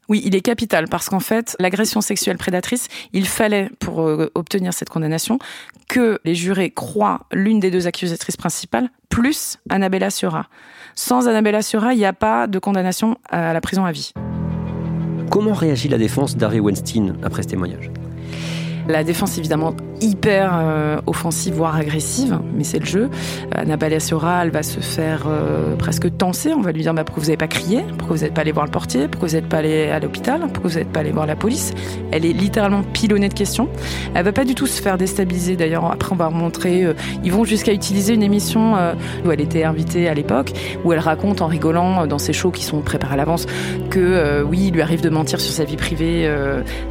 Oui, 0.09 0.23
il 0.25 0.35
est 0.35 0.41
capital 0.41 0.89
parce 0.89 1.11
qu'en 1.11 1.21
fait, 1.21 1.55
l'agression 1.61 2.01
sexuelle 2.01 2.39
prédatrice, 2.39 2.89
il 3.13 3.27
fallait, 3.27 3.71
pour 3.79 4.03
euh, 4.03 4.31
obtenir 4.35 4.73
cette 4.73 4.89
condamnation, 4.89 5.39
que 5.87 6.19
les 6.25 6.35
jurés 6.35 6.71
croient 6.71 7.27
l'une 7.31 7.61
des 7.61 7.71
deux 7.71 7.87
accusatrices 7.87 8.39
principales, 8.39 8.89
plus 9.11 9.59
Annabella 9.69 10.09
Sciorra. 10.09 10.47
Sans 10.95 11.29
Annabella 11.29 11.61
Sciorra, 11.61 11.93
il 11.93 11.99
n'y 11.99 12.07
a 12.07 12.15
pas 12.15 12.47
de 12.47 12.59
condamnation 12.59 13.19
à 13.29 13.53
la 13.53 13.61
prison 13.61 13.85
à 13.85 13.93
vie. 13.93 14.13
Comment 15.31 15.53
réagit 15.53 15.89
la 15.89 15.99
défense 15.99 16.37
d'Harvey 16.37 16.61
Weinstein 16.61 17.17
après 17.23 17.43
ce 17.43 17.49
témoignage? 17.49 17.91
La 18.89 19.05
défense, 19.05 19.37
évidemment, 19.37 19.77
hyper 20.01 20.53
euh, 20.55 21.01
offensive, 21.07 21.55
voire 21.55 21.77
agressive, 21.77 22.39
mais 22.55 22.65
c'est 22.65 22.79
le 22.79 22.87
jeu. 22.87 23.11
Euh, 23.11 23.63
Annabelle 23.63 24.01
Sciorra, 24.01 24.45
elle 24.45 24.51
va 24.51 24.63
se 24.63 24.81
faire 24.81 25.25
euh, 25.27 25.77
presque 25.77 26.17
tenser. 26.17 26.53
On 26.55 26.61
va 26.61 26.73
lui 26.73 26.83
dire 26.83 26.95
bah, 26.95 27.05
pourquoi 27.05 27.23
vous 27.23 27.29
n'avez 27.29 27.37
pas 27.37 27.49
crié? 27.49 27.85
Pourquoi 27.97 28.17
vous 28.17 28.23
n'êtes 28.23 28.35
pas 28.35 28.43
allé 28.43 28.53
voir 28.53 28.67
le 28.67 28.71
portier? 28.71 29.09
Pourquoi 29.09 29.29
vous 29.29 29.35
n'êtes 29.35 29.49
pas 29.49 29.59
allé 29.59 29.89
à 29.89 29.99
l'hôpital? 30.01 30.41
Pourquoi 30.53 30.71
vous 30.71 30.79
n'êtes 30.79 30.93
pas 30.93 31.01
allé 31.01 31.11
voir 31.11 31.27
la 31.27 31.37
police? 31.37 31.73
Elle 32.13 32.25
est 32.25 32.33
littéralement 32.33 32.83
pilonnée 32.83 33.29
de 33.29 33.35
questions. 33.35 33.69
Elle 34.15 34.25
va 34.25 34.33
pas 34.33 34.45
du 34.45 34.55
tout 34.55 34.67
se 34.67 34.81
faire 34.81 34.99
déstabiliser. 34.99 35.57
D'ailleurs, 35.57 35.85
après, 35.91 36.13
on 36.13 36.17
va 36.17 36.27
remontrer. 36.27 36.87
ils 37.25 37.33
vont 37.33 37.45
jusqu'à 37.45 37.73
utiliser 37.73 38.15
une 38.15 38.23
émission 38.23 38.75
où 39.25 39.31
elle 39.31 39.41
était 39.41 39.65
invitée 39.65 40.09
à 40.09 40.15
l'époque, 40.15 40.53
où 40.85 40.93
elle 40.93 40.99
raconte 40.99 41.43
en 41.43 41.47
rigolant 41.47 42.07
dans 42.07 42.19
ses 42.19 42.33
shows 42.33 42.51
qui 42.51 42.65
sont 42.65 42.81
préparés 42.81 43.15
à 43.15 43.17
l'avance 43.17 43.47
que 43.91 44.43
oui, 44.43 44.67
il 44.69 44.75
lui 44.75 44.83
arrive 44.83 45.01
de 45.01 45.11
mentir 45.11 45.41
sur 45.41 45.53
sa 45.53 45.65
vie 45.65 45.77
privée 45.77 46.31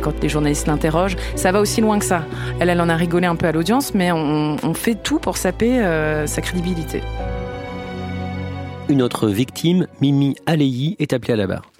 quand 0.01 0.13
les 0.21 0.29
journalistes 0.29 0.67
l'interrogent. 0.67 1.15
Ça 1.35 1.51
va 1.51 1.59
aussi 1.59 1.81
loin 1.81 1.99
que 1.99 2.05
ça. 2.05 2.23
Elle, 2.59 2.69
elle 2.69 2.81
en 2.81 2.89
a 2.89 2.96
rigolé 2.97 3.27
un 3.27 3.35
peu 3.35 3.45
à 3.45 3.51
l'audience, 3.51 3.93
mais 3.93 4.11
on, 4.11 4.73
fait 4.73 4.95
tout 4.95 5.19
pour 5.19 5.37
saper 5.37 5.79
euh, 5.79 6.27
sa 6.27 6.41
crédibilité. 6.41 7.01
Une 8.89 9.01
autre 9.01 9.27
victime, 9.27 9.87
Mimi 10.01 10.35
Aleyi, 10.45 10.95
est 10.99 11.13
appelée 11.13 11.33
à 11.33 11.37
la 11.37 11.47
barre. 11.47 11.71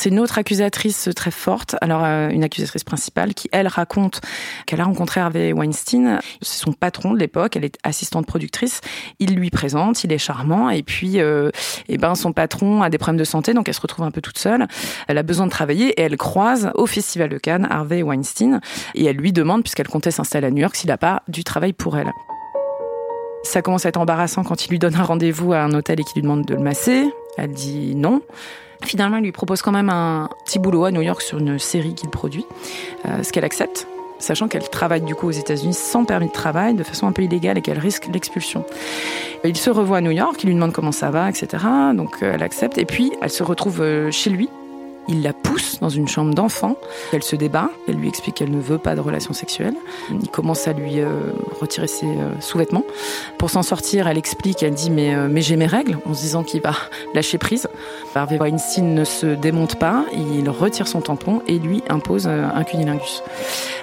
C'est 0.00 0.08
une 0.08 0.20
autre 0.20 0.38
accusatrice 0.38 1.10
très 1.14 1.30
forte, 1.30 1.76
alors 1.82 2.02
euh, 2.06 2.30
une 2.30 2.42
accusatrice 2.42 2.84
principale 2.84 3.34
qui, 3.34 3.50
elle, 3.52 3.68
raconte 3.68 4.22
qu'elle 4.64 4.80
a 4.80 4.84
rencontré 4.84 5.20
Harvey 5.20 5.52
Weinstein. 5.52 6.20
C'est 6.40 6.64
son 6.64 6.72
patron 6.72 7.12
de 7.12 7.18
l'époque, 7.18 7.54
elle 7.56 7.66
est 7.66 7.76
assistante 7.82 8.24
productrice. 8.24 8.80
Il 9.18 9.34
lui 9.34 9.50
présente, 9.50 10.02
il 10.02 10.10
est 10.10 10.16
charmant, 10.16 10.70
et 10.70 10.82
puis, 10.82 11.20
euh, 11.20 11.50
eh 11.90 11.98
ben, 11.98 12.14
son 12.14 12.32
patron 12.32 12.80
a 12.80 12.88
des 12.88 12.96
problèmes 12.96 13.18
de 13.18 13.24
santé, 13.24 13.52
donc 13.52 13.68
elle 13.68 13.74
se 13.74 13.80
retrouve 13.82 14.06
un 14.06 14.10
peu 14.10 14.22
toute 14.22 14.38
seule. 14.38 14.66
Elle 15.06 15.18
a 15.18 15.22
besoin 15.22 15.44
de 15.44 15.50
travailler 15.50 15.88
et 15.88 16.00
elle 16.00 16.16
croise 16.16 16.70
au 16.76 16.86
Festival 16.86 17.28
de 17.28 17.36
Cannes 17.36 17.68
Harvey 17.68 18.02
Weinstein 18.02 18.62
et 18.94 19.04
elle 19.04 19.16
lui 19.16 19.34
demande, 19.34 19.60
puisqu'elle 19.60 19.88
comptait 19.88 20.12
s'installer 20.12 20.46
à 20.46 20.50
New 20.50 20.62
York, 20.62 20.76
s'il 20.76 20.88
n'a 20.88 20.96
pas 20.96 21.22
du 21.28 21.44
travail 21.44 21.74
pour 21.74 21.98
elle. 21.98 22.10
Ça 23.42 23.60
commence 23.60 23.84
à 23.84 23.90
être 23.90 24.00
embarrassant 24.00 24.44
quand 24.44 24.64
il 24.64 24.70
lui 24.70 24.78
donne 24.78 24.94
un 24.94 25.04
rendez-vous 25.04 25.52
à 25.52 25.58
un 25.58 25.74
hôtel 25.74 26.00
et 26.00 26.04
qu'il 26.04 26.14
lui 26.14 26.22
demande 26.22 26.46
de 26.46 26.54
le 26.54 26.62
masser. 26.62 27.04
Elle 27.36 27.52
dit 27.52 27.94
non. 27.94 28.22
Finalement, 28.84 29.18
il 29.18 29.24
lui 29.24 29.32
propose 29.32 29.62
quand 29.62 29.72
même 29.72 29.90
un 29.90 30.28
petit 30.44 30.58
boulot 30.58 30.84
à 30.84 30.90
New 30.90 31.02
York 31.02 31.22
sur 31.22 31.38
une 31.38 31.58
série 31.58 31.94
qu'il 31.94 32.10
produit, 32.10 32.46
euh, 33.06 33.22
ce 33.22 33.32
qu'elle 33.32 33.44
accepte, 33.44 33.86
sachant 34.18 34.48
qu'elle 34.48 34.68
travaille 34.68 35.02
du 35.02 35.14
coup 35.14 35.28
aux 35.28 35.32
États-Unis 35.32 35.74
sans 35.74 36.04
permis 36.04 36.28
de 36.28 36.32
travail, 36.32 36.74
de 36.74 36.82
façon 36.82 37.06
un 37.06 37.12
peu 37.12 37.22
illégale 37.22 37.58
et 37.58 37.62
qu'elle 37.62 37.78
risque 37.78 38.08
l'expulsion. 38.12 38.64
Il 39.44 39.56
se 39.56 39.70
revoit 39.70 39.98
à 39.98 40.00
New 40.00 40.10
York, 40.10 40.42
il 40.42 40.48
lui 40.48 40.54
demande 40.54 40.72
comment 40.72 40.92
ça 40.92 41.10
va, 41.10 41.28
etc. 41.28 41.64
Donc 41.94 42.22
euh, 42.22 42.32
elle 42.34 42.42
accepte, 42.42 42.78
et 42.78 42.84
puis 42.84 43.12
elle 43.22 43.30
se 43.30 43.42
retrouve 43.42 43.80
euh, 43.80 44.10
chez 44.10 44.30
lui 44.30 44.48
il 45.08 45.22
la 45.22 45.32
pousse 45.32 45.80
dans 45.80 45.88
une 45.88 46.08
chambre 46.08 46.34
d'enfant. 46.34 46.76
Elle 47.12 47.22
se 47.22 47.36
débat. 47.36 47.70
Elle 47.88 47.96
lui 47.96 48.08
explique 48.08 48.36
qu'elle 48.36 48.50
ne 48.50 48.60
veut 48.60 48.78
pas 48.78 48.94
de 48.94 49.00
relation 49.00 49.32
sexuelle. 49.32 49.74
Il 50.10 50.28
commence 50.28 50.68
à 50.68 50.72
lui 50.72 51.00
euh, 51.00 51.32
retirer 51.60 51.86
ses 51.86 52.06
euh, 52.06 52.32
sous-vêtements. 52.40 52.84
Pour 53.38 53.50
s'en 53.50 53.62
sortir, 53.62 54.06
elle 54.06 54.18
explique, 54.18 54.62
elle 54.62 54.74
dit 54.74 54.90
mais, 54.90 55.14
euh, 55.14 55.28
mais 55.30 55.42
j'ai 55.42 55.56
mes 55.56 55.66
règles, 55.66 55.98
en 56.06 56.14
se 56.14 56.20
disant 56.20 56.42
qu'il 56.42 56.60
va 56.60 56.74
lâcher 57.14 57.38
prise. 57.38 57.68
Harvey 58.14 58.38
Weinstein 58.38 58.94
ne 58.94 59.04
se 59.04 59.26
démonte 59.26 59.76
pas. 59.76 60.04
Il 60.12 60.48
retire 60.48 60.86
son 60.86 61.00
tampon 61.00 61.42
et 61.46 61.58
lui 61.58 61.82
impose 61.88 62.26
un 62.26 62.64
cunilingus. 62.64 63.22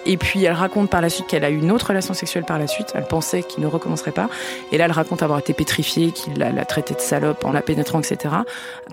Et 0.05 0.17
puis 0.17 0.43
elle 0.43 0.53
raconte 0.53 0.89
par 0.89 1.01
la 1.01 1.09
suite 1.09 1.27
qu'elle 1.27 1.43
a 1.43 1.49
eu 1.49 1.57
une 1.57 1.71
autre 1.71 1.87
relation 1.87 2.13
sexuelle 2.13 2.43
par 2.43 2.59
la 2.59 2.67
suite. 2.67 2.91
Elle 2.93 3.07
pensait 3.07 3.43
qu'il 3.43 3.63
ne 3.63 3.67
recommencerait 3.67 4.11
pas. 4.11 4.29
Et 4.71 4.77
là, 4.77 4.85
elle 4.85 4.91
raconte 4.91 5.23
avoir 5.23 5.39
été 5.39 5.53
pétrifiée, 5.53 6.11
qu'il 6.11 6.37
l'a 6.37 6.65
traité 6.65 6.93
de 6.93 6.99
salope 6.99 7.45
en 7.45 7.51
la 7.51 7.61
pénétrant, 7.61 7.99
etc. 7.99 8.35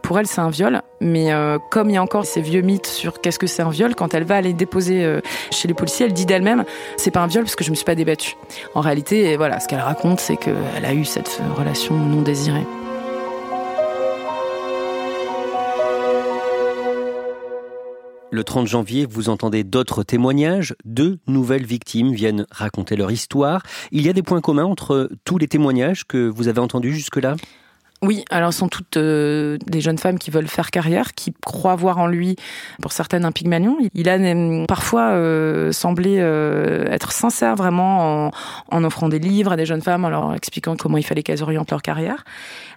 Pour 0.03 0.19
elle, 0.19 0.27
c'est 0.27 0.41
un 0.41 0.51
viol. 0.51 0.83
Mais 1.01 1.31
comme 1.71 1.91
il 1.91 1.95
y 1.95 1.97
a 1.97 2.03
encore 2.03 2.14
ces 2.23 2.41
vieux 2.41 2.63
mythes 2.63 2.87
sur 2.87 3.21
qu'est-ce 3.21 3.39
que 3.39 3.47
c'est 3.47 3.63
un 3.63 3.71
viol. 3.71 3.95
Quand 3.95 4.15
elle 4.15 4.25
va 4.25 4.37
aller 4.37 4.53
déposer 4.53 5.05
euh, 5.05 5.21
chez 5.51 5.69
les 5.69 5.75
policiers, 5.75 6.07
elle 6.07 6.13
dit 6.13 6.27
d'elle-même 6.27 6.65
c'est 6.97 7.11
pas 7.11 7.21
un 7.21 7.27
viol 7.27 7.45
parce 7.45 7.57
que 7.57 7.65
je 7.65 7.71
me 7.71 7.75
suis 7.75 7.85
pas 7.85 7.95
débattue. 7.95 8.37
En 8.75 8.81
réalité, 8.81 9.37
voilà, 9.37 9.61
ce 9.61 9.69
qu'elle 9.69 9.81
raconte, 9.81 10.21
c'est 10.21 10.37
qu'elle 10.37 10.85
a 10.85 10.95
eu 10.95 11.05
cette 11.05 11.41
relation 11.57 11.95
non 11.97 12.23
désirée. 12.23 12.67
Le 18.35 18.43
30 18.43 18.67
janvier, 18.67 19.07
vous 19.09 19.29
entendez 19.29 19.63
d'autres 19.63 20.03
témoignages. 20.03 20.75
Deux 20.85 21.19
nouvelles 21.29 21.65
victimes 21.65 22.13
viennent 22.13 22.47
raconter 22.51 22.97
leur 22.97 23.13
histoire. 23.13 23.63
Il 23.93 24.05
y 24.05 24.09
a 24.09 24.13
des 24.13 24.25
points 24.25 24.41
communs 24.41 24.65
entre 24.65 25.09
tous 25.25 25.39
les 25.39 25.47
témoignages 25.47 26.05
que 26.05 26.27
vous 26.27 26.49
avez 26.49 26.59
entendus 26.59 26.93
jusque-là? 26.93 27.37
Oui, 28.07 28.25
alors 28.31 28.53
ce 28.53 28.61
sont 28.61 28.69
toutes 28.69 28.97
euh, 28.97 29.59
des 29.67 29.81
jeunes 29.81 29.99
femmes 29.99 30.19
qui 30.19 30.31
veulent 30.31 30.49
faire 30.49 30.71
carrière, 30.71 31.15
qui 31.15 31.33
croient 31.45 31.77
voir 31.77 31.99
en 31.99 32.07
lui, 32.07 32.37
pour 32.83 32.93
certaines, 32.93 33.25
un 33.25 33.33
Pygmalion. 33.33 33.77
Il 33.95 34.09
a 34.09 34.19
parfois 34.67 35.11
euh, 35.11 35.73
semblé 35.73 36.19
euh, 36.19 36.87
être 36.87 37.13
sincère 37.13 37.57
vraiment 37.57 38.27
en, 38.27 38.31
en, 38.71 38.85
offrant 38.85 39.09
des 39.09 39.19
livres 39.19 39.53
à 39.53 39.57
des 39.57 39.67
jeunes 39.67 39.83
femmes, 39.83 40.05
en 40.05 40.11
leur 40.11 40.35
expliquant 40.35 40.77
comment 40.77 40.99
il 40.99 41.05
fallait 41.05 41.23
qu'elles 41.23 41.43
orientent 41.43 41.71
leur 41.71 41.83
carrière. 41.83 42.25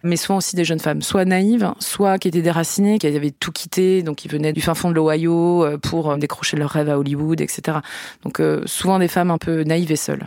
Mais 0.04 0.16
souvent 0.16 0.38
aussi 0.38 0.56
des 0.56 0.66
jeunes 0.66 0.80
femmes, 0.80 1.02
soit 1.02 1.26
naïves, 1.26 1.72
soit 1.80 2.18
qui 2.20 2.28
étaient 2.28 2.42
déracinées, 2.42 3.00
qui 3.00 3.08
avaient 3.08 3.32
tout 3.32 3.52
quitté, 3.52 4.04
donc 4.04 4.18
qui 4.18 4.28
venaient 4.28 4.54
du 4.54 4.62
fin 4.62 4.76
fond 4.76 4.90
de 4.90 4.96
l'Ohio 4.96 5.66
pour 5.82 6.18
décrocher 6.18 6.58
leur 6.58 6.70
rêve 6.70 6.90
à 6.90 6.98
Hollywood, 6.98 7.42
etc. 7.42 7.80
Donc 8.24 8.42
souvent 8.66 9.00
des 9.00 9.08
femmes 9.08 9.32
un 9.32 9.38
peu 9.38 9.64
naïves 9.64 9.92
et 9.92 9.96
seules. 9.96 10.26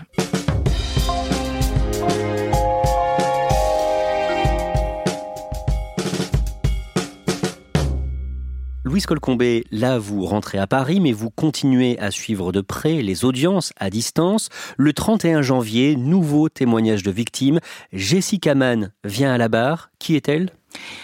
Louise 8.91 9.07
Colcombé, 9.07 9.65
là 9.71 10.01
vous 10.01 10.25
rentrez 10.25 10.59
à 10.59 10.67
Paris, 10.67 10.99
mais 10.99 11.13
vous 11.13 11.31
continuez 11.31 11.97
à 12.01 12.11
suivre 12.11 12.51
de 12.51 12.61
près 12.61 13.03
les 13.03 13.25
audiences 13.25 13.73
à 13.79 13.89
distance. 13.89 14.49
Le 14.77 14.93
31 14.93 15.43
janvier, 15.43 15.95
nouveau 15.95 16.49
témoignage 16.49 17.05
de 17.05 17.13
victime. 17.13 17.61
Jessica 17.93 18.57
Mann 18.57 18.91
vient 19.05 19.33
à 19.33 19.39
la 19.39 19.49
barre. 19.49 19.93
Qui 20.01 20.17
est-elle? 20.17 20.51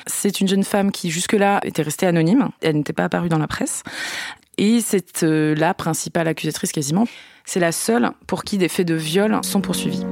C'est 0.04 0.40
une 0.40 0.48
jeune 0.48 0.64
femme 0.64 0.90
qui 0.90 1.12
jusque-là 1.12 1.60
était 1.62 1.82
restée 1.82 2.06
anonyme. 2.06 2.48
Elle 2.60 2.74
n'était 2.74 2.92
pas 2.92 3.04
apparue 3.04 3.28
dans 3.28 3.38
la 3.38 3.46
presse. 3.46 3.84
Et 4.58 4.80
c'est 4.80 5.22
euh, 5.22 5.54
la 5.54 5.72
principale 5.72 6.26
accusatrice 6.26 6.72
quasiment. 6.72 7.06
C'est 7.44 7.60
la 7.60 7.70
seule 7.70 8.10
pour 8.26 8.42
qui 8.42 8.58
des 8.58 8.68
faits 8.68 8.88
de 8.88 8.94
viol 8.94 9.38
sont 9.44 9.60
poursuivis. 9.60 10.02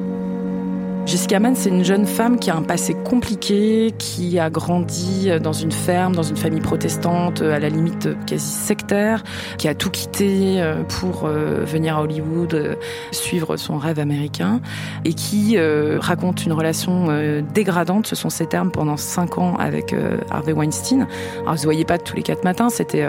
Jessica 1.06 1.38
Mann, 1.38 1.54
c'est 1.54 1.68
une 1.68 1.84
jeune 1.84 2.06
femme 2.06 2.38
qui 2.38 2.50
a 2.50 2.56
un 2.56 2.62
passé 2.62 2.94
compliqué, 2.94 3.92
qui 3.99 4.38
a 4.38 4.49
grandi 4.49 5.28
dans 5.38 5.52
une 5.52 5.70
ferme, 5.70 6.14
dans 6.14 6.23
une 6.23 6.37
famille 6.37 6.62
protestante, 6.62 7.42
à 7.42 7.58
la 7.58 7.68
limite 7.68 8.08
quasi 8.25 8.50
sectaire, 8.50 9.23
qui 9.58 9.68
a 9.68 9.75
tout 9.75 9.90
quitté 9.90 10.62
euh, 10.62 10.82
pour 10.82 11.26
euh, 11.26 11.62
venir 11.66 11.99
à 11.99 12.02
Hollywood, 12.02 12.54
euh, 12.54 12.75
suivre 13.12 13.58
son 13.58 13.76
rêve 13.76 13.99
américain, 13.99 14.62
et 15.04 15.12
qui 15.12 15.58
raconte 15.99 16.46
une 16.46 16.52
relation 16.52 17.08
dégradante, 17.52 18.06
ce 18.06 18.16
sont 18.16 18.30
ses 18.30 18.46
termes, 18.46 18.70
pendant 18.70 18.96
cinq 18.96 19.37
ans 19.37 19.56
avec 19.56 19.94
Harvey 20.30 20.52
Weinstein. 20.52 21.06
Alors, 21.42 21.54
vous 21.54 21.61
ne 21.61 21.64
voyez 21.64 21.84
pas 21.84 21.99
tous 21.99 22.16
les 22.16 22.23
quatre 22.23 22.44
matins, 22.44 22.70
c'était 22.70 23.06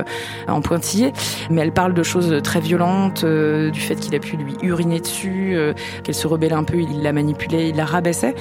en 0.47 0.61
pointillé, 0.61 1.13
mais 1.49 1.61
elle 1.61 1.71
parle 1.71 1.93
de 1.93 2.03
choses 2.03 2.41
très 2.43 2.59
violentes, 2.59 3.23
du 3.25 3.79
fait 3.79 3.95
qu'il 3.95 4.13
a 4.15 4.19
pu 4.19 4.35
lui 4.35 4.55
uriner 4.61 4.99
dessus, 4.99 5.57
qu'elle 6.03 6.15
se 6.15 6.27
rebellait 6.27 6.55
un 6.55 6.63
peu, 6.63 6.77
il 6.77 7.01
l'a 7.01 7.13
manipulé, 7.13 7.69
il 7.69 7.77
l'a 7.77 7.84
rabaissait. 7.85 8.35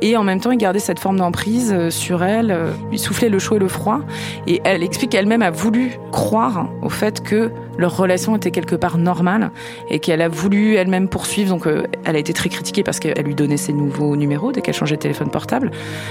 Et 0.00 0.16
en 0.16 0.24
même 0.24 0.40
temps, 0.40 0.50
il 0.50 0.58
gardait 0.58 0.78
cette 0.78 0.98
forme 0.98 1.16
d'emprise 1.16 1.72
euh, 1.72 1.90
sur 1.90 2.22
elle, 2.22 2.50
euh, 2.50 2.72
lui 2.90 2.98
soufflait 2.98 3.28
le 3.28 3.38
chaud 3.38 3.56
et 3.56 3.58
le 3.58 3.68
froid. 3.68 4.00
Et 4.46 4.60
elle 4.64 4.82
explique 4.82 5.10
qu'elle-même 5.10 5.42
a 5.42 5.50
voulu 5.50 5.92
croire 6.10 6.68
au 6.82 6.88
fait 6.88 7.22
que 7.22 7.50
leur 7.78 7.96
relation 7.96 8.36
était 8.36 8.50
quelque 8.50 8.76
part 8.76 8.98
normale 8.98 9.50
et 9.88 9.98
qu'elle 9.98 10.20
a 10.20 10.28
voulu 10.28 10.74
elle-même 10.74 11.08
poursuivre. 11.08 11.48
Donc, 11.50 11.66
euh, 11.66 11.84
elle 12.04 12.16
a 12.16 12.18
été 12.18 12.32
très 12.32 12.48
critiquée 12.48 12.82
parce 12.82 13.00
qu'elle 13.00 13.24
lui 13.24 13.34
donnait 13.34 13.56
ses 13.56 13.72
nouveaux 13.72 14.16
numéros 14.16 14.52
dès 14.52 14.60
qu'elle 14.60 14.74
changeait 14.74 14.96
de 14.96 15.00
téléphone 15.00 15.30
portable. 15.30 15.70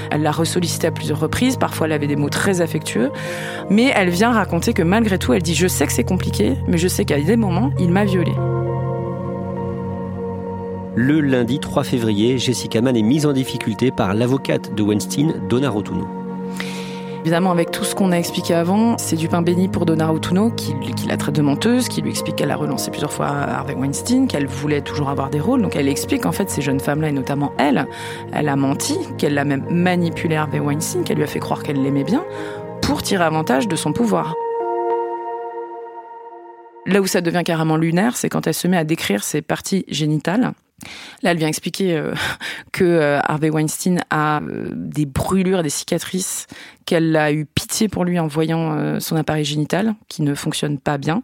Elle 0.09 0.21
l'a 0.21 0.31
ressollicité 0.31 0.87
à 0.87 0.91
plusieurs 0.91 1.19
reprises. 1.19 1.57
Parfois, 1.57 1.87
elle 1.87 1.93
avait 1.93 2.07
des 2.07 2.15
mots 2.15 2.29
très 2.29 2.61
affectueux. 2.61 3.11
Mais 3.69 3.91
elle 3.95 4.09
vient 4.09 4.31
raconter 4.31 4.73
que 4.73 4.83
malgré 4.83 5.17
tout, 5.19 5.33
elle 5.33 5.43
dit 5.43 5.55
Je 5.55 5.67
sais 5.67 5.85
que 5.85 5.93
c'est 5.93 6.03
compliqué, 6.03 6.55
mais 6.67 6.77
je 6.77 6.87
sais 6.87 7.05
qu'à 7.05 7.19
des 7.19 7.37
moments, 7.37 7.71
il 7.79 7.91
m'a 7.91 8.05
violée. 8.05 8.35
Le 11.03 11.19
lundi 11.19 11.57
3 11.57 11.83
février, 11.83 12.37
Jessica 12.37 12.79
Mann 12.79 12.95
est 12.95 13.01
mise 13.01 13.25
en 13.25 13.33
difficulté 13.33 13.89
par 13.89 14.13
l'avocate 14.13 14.75
de 14.75 14.83
Weinstein, 14.83 15.33
Donna 15.49 15.67
Rotuno. 15.67 16.07
Évidemment, 17.21 17.49
avec 17.49 17.71
tout 17.71 17.83
ce 17.83 17.95
qu'on 17.95 18.11
a 18.11 18.17
expliqué 18.17 18.53
avant, 18.53 18.99
c'est 18.99 19.15
du 19.15 19.27
pain 19.27 19.41
béni 19.41 19.67
pour 19.67 19.87
Donna 19.87 20.05
Rotuno, 20.05 20.51
qui, 20.51 20.75
la 21.07 21.17
traite 21.17 21.33
de 21.33 21.41
menteuse, 21.41 21.89
qui 21.89 22.03
lui 22.03 22.11
explique 22.11 22.35
qu'elle 22.35 22.51
a 22.51 22.55
relancé 22.55 22.91
plusieurs 22.91 23.11
fois 23.11 23.25
Harvey 23.25 23.73
Weinstein, 23.73 24.27
qu'elle 24.27 24.45
voulait 24.45 24.81
toujours 24.81 25.09
avoir 25.09 25.31
des 25.31 25.39
rôles. 25.39 25.63
Donc 25.63 25.75
elle 25.75 25.87
explique 25.87 26.27
en 26.27 26.31
fait 26.31 26.51
ces 26.51 26.61
jeunes 26.61 26.79
femmes-là, 26.79 27.09
et 27.09 27.13
notamment 27.13 27.51
elle, 27.57 27.87
elle 28.31 28.47
a 28.47 28.55
menti, 28.55 28.95
qu'elle 29.17 29.33
l'a 29.33 29.43
même 29.43 29.65
manipulé 29.71 30.35
Harvey 30.35 30.59
Weinstein, 30.59 31.03
qu'elle 31.03 31.17
lui 31.17 31.23
a 31.23 31.27
fait 31.27 31.39
croire 31.39 31.63
qu'elle 31.63 31.81
l'aimait 31.81 32.03
bien, 32.03 32.23
pour 32.83 33.01
tirer 33.01 33.23
avantage 33.23 33.67
de 33.67 33.75
son 33.75 33.91
pouvoir. 33.91 34.35
Là 36.85 37.01
où 37.01 37.07
ça 37.07 37.21
devient 37.21 37.43
carrément 37.43 37.77
lunaire, 37.77 38.17
c'est 38.17 38.29
quand 38.29 38.45
elle 38.45 38.53
se 38.53 38.67
met 38.67 38.77
à 38.77 38.83
décrire 38.83 39.23
ses 39.23 39.41
parties 39.41 39.83
génitales 39.87 40.53
Là, 41.23 41.31
elle 41.31 41.37
vient 41.37 41.47
expliquer 41.47 41.95
euh, 41.95 42.13
que 42.71 42.83
euh, 42.83 43.19
Harvey 43.23 43.49
Weinstein 43.49 44.01
a 44.09 44.41
euh, 44.41 44.69
des 44.73 45.05
brûlures, 45.05 45.63
des 45.63 45.69
cicatrices, 45.69 46.47
qu'elle 46.85 47.15
a 47.15 47.31
eu 47.31 47.45
pitié 47.45 47.87
pour 47.87 48.03
lui 48.03 48.19
en 48.19 48.27
voyant 48.27 48.99
son 48.99 49.15
appareil 49.15 49.45
génital, 49.45 49.93
qui 50.09 50.23
ne 50.23 50.33
fonctionne 50.33 50.79
pas 50.79 50.97
bien. 50.97 51.21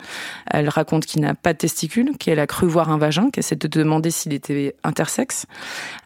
Elle 0.49 0.69
raconte 0.69 1.05
qu'il 1.07 1.21
n'a 1.21 1.33
pas 1.33 1.51
de 1.51 1.57
testicules, 1.57 2.15
qu'elle 2.17 2.39
a 2.39 2.45
cru 2.45 2.67
voir 2.67 2.91
un 2.91 2.99
vagin, 2.99 3.31
qu'elle 3.31 3.43
s'est 3.43 3.55
demandé 3.55 4.11
s'il 4.11 4.33
était 4.33 4.75
intersexe. 4.83 5.47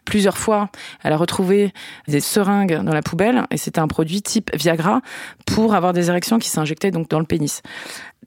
Plusieurs 0.06 0.38
fois, 0.38 0.70
elle 1.04 1.12
a 1.12 1.18
retrouvé 1.18 1.72
des 2.08 2.20
seringues 2.20 2.82
dans 2.82 2.94
la 2.94 3.02
poubelle, 3.02 3.44
et 3.50 3.58
c'était 3.58 3.78
un 3.78 3.88
produit 3.88 4.22
type 4.22 4.50
Viagra 4.56 5.02
pour 5.46 5.74
avoir 5.74 5.92
des 5.92 6.08
érections 6.08 6.38
qui 6.38 6.48
s'injectaient 6.48 6.90
donc 6.90 7.10
dans 7.10 7.20
le 7.20 7.26
pénis 7.26 7.62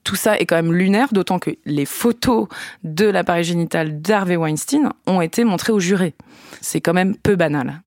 tout 0.05 0.15
ça 0.15 0.38
est 0.38 0.46
quand 0.46 0.55
même 0.55 0.72
lunaire, 0.72 1.10
d'autant 1.12 1.39
que 1.39 1.51
les 1.65 1.86
photos 1.86 2.48
de 2.84 3.05
l'appareil 3.05 3.44
génital 3.44 4.01
d'Harvey 4.01 4.38
Weinstein 4.38 4.91
ont 5.08 5.14
été 5.22 5.43
montrées 5.43 5.74
au 5.74 5.79
juré. 5.79 6.15
C'est 6.62 6.81
quand 6.81 6.93
même 6.93 7.15
peu 7.15 7.36
banal. 7.36 7.81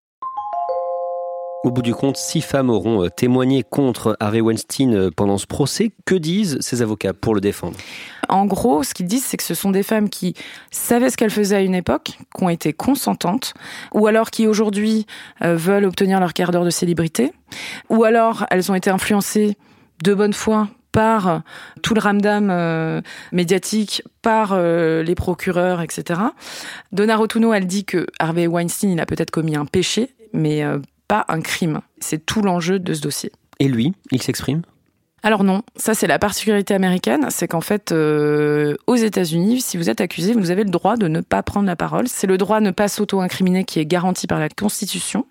Au 1.64 1.72
bout 1.72 1.82
du 1.82 1.92
compte, 1.92 2.16
six 2.16 2.40
femmes 2.40 2.70
auront 2.70 3.04
euh, 3.04 3.08
témoigné 3.10 3.64
contre 3.64 4.16
Harvey 4.20 4.40
Weinstein 4.40 4.94
euh, 4.94 5.10
pendant 5.10 5.38
ce 5.38 5.46
procès. 5.46 5.90
Que 6.06 6.14
disent 6.14 6.56
ces 6.60 6.82
avocats 6.82 7.12
pour 7.12 7.34
le 7.34 7.40
défendre? 7.40 7.76
En 8.28 8.46
gros, 8.46 8.84
ce 8.84 8.94
qu'ils 8.94 9.06
disent, 9.06 9.24
c'est 9.24 9.36
que 9.36 9.42
ce 9.42 9.54
sont 9.54 9.72
des 9.72 9.82
femmes 9.82 10.08
qui 10.08 10.34
savaient 10.70 11.10
ce 11.10 11.16
qu'elles 11.16 11.30
faisaient 11.30 11.56
à 11.56 11.60
une 11.60 11.74
époque, 11.74 12.16
qui 12.36 12.44
ont 12.44 12.48
été 12.48 12.72
consentantes, 12.72 13.54
ou 13.92 14.06
alors 14.06 14.30
qui 14.30 14.46
aujourd'hui 14.46 15.06
euh, 15.42 15.56
veulent 15.56 15.84
obtenir 15.84 16.20
leur 16.20 16.32
quart 16.32 16.52
d'heure 16.52 16.64
de 16.64 16.70
célébrité, 16.70 17.32
ou 17.88 18.04
alors 18.04 18.46
elles 18.50 18.70
ont 18.70 18.76
été 18.76 18.90
influencées 18.90 19.56
de 20.04 20.14
bonne 20.14 20.34
foi 20.34 20.68
par 20.92 21.42
tout 21.82 21.94
le 21.94 22.00
ramdam 22.00 22.48
euh, 22.50 23.00
médiatique, 23.32 24.02
par 24.22 24.52
euh, 24.52 25.02
les 25.02 25.14
procureurs, 25.14 25.80
etc. 25.80 26.20
Donna 26.92 27.16
Rotuno, 27.16 27.52
elle 27.52 27.66
dit 27.66 27.84
que 27.84 28.06
Harvey 28.18 28.46
Weinstein, 28.46 28.90
il 28.90 29.00
a 29.00 29.06
peut-être 29.06 29.30
commis 29.30 29.56
un 29.56 29.66
péché, 29.66 30.10
mais 30.32 30.62
euh, 30.62 30.78
pas 31.06 31.24
un 31.28 31.40
crime. 31.40 31.80
C'est 32.00 32.24
tout 32.24 32.42
l'enjeu 32.42 32.78
de 32.78 32.94
ce 32.94 33.00
dossier. 33.00 33.32
Et 33.60 33.68
lui, 33.68 33.92
il 34.10 34.22
s'exprime? 34.22 34.62
Alors 35.24 35.42
non, 35.42 35.62
ça 35.74 35.94
c'est 35.94 36.06
la 36.06 36.20
particularité 36.20 36.74
américaine, 36.74 37.26
c'est 37.30 37.48
qu'en 37.48 37.60
fait, 37.60 37.90
aux 37.90 38.94
États-Unis, 38.94 39.60
si 39.60 39.76
vous 39.76 39.90
êtes 39.90 40.00
accusé, 40.00 40.32
vous 40.32 40.52
avez 40.52 40.62
le 40.62 40.70
droit 40.70 40.96
de 40.96 41.08
ne 41.08 41.20
pas 41.20 41.42
prendre 41.42 41.66
la 41.66 41.74
parole. 41.74 42.06
C'est 42.06 42.28
le 42.28 42.38
droit 42.38 42.60
de 42.60 42.66
ne 42.66 42.70
pas 42.70 42.86
s'auto-incriminer 42.86 43.64
qui 43.64 43.80
est 43.80 43.84
garanti 43.84 44.28
par 44.28 44.38
la 44.38 44.48
Constitution. 44.48 45.26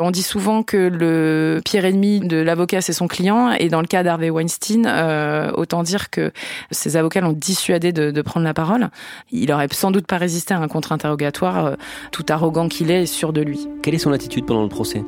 On 0.00 0.10
dit 0.10 0.22
souvent 0.22 0.64
que 0.64 0.76
le 0.76 1.60
pire 1.64 1.84
ennemi 1.84 2.18
de 2.18 2.36
l'avocat, 2.38 2.80
c'est 2.80 2.92
son 2.92 3.06
client. 3.06 3.52
Et 3.52 3.68
dans 3.68 3.80
le 3.80 3.86
cas 3.86 4.02
d'Harvey 4.02 4.28
Weinstein, 4.28 4.86
euh, 4.86 5.52
autant 5.54 5.84
dire 5.84 6.10
que 6.10 6.32
ses 6.72 6.96
avocats 6.96 7.20
l'ont 7.20 7.32
dissuadé 7.32 7.92
de, 7.92 8.22
prendre 8.22 8.44
la 8.44 8.54
parole. 8.54 8.88
Il 9.30 9.52
aurait 9.52 9.68
sans 9.70 9.92
doute 9.92 10.08
pas 10.08 10.16
résisté 10.16 10.52
à 10.52 10.58
un 10.58 10.66
contre-interrogatoire, 10.66 11.66
euh, 11.66 11.74
tout 12.10 12.24
arrogant 12.28 12.66
qu'il 12.66 12.90
est 12.90 13.02
et 13.02 13.06
sûr 13.06 13.32
de 13.32 13.40
lui. 13.40 13.68
Quelle 13.82 13.94
est 13.94 13.98
son 13.98 14.12
attitude 14.12 14.46
pendant 14.46 14.64
le 14.64 14.68
procès? 14.68 15.04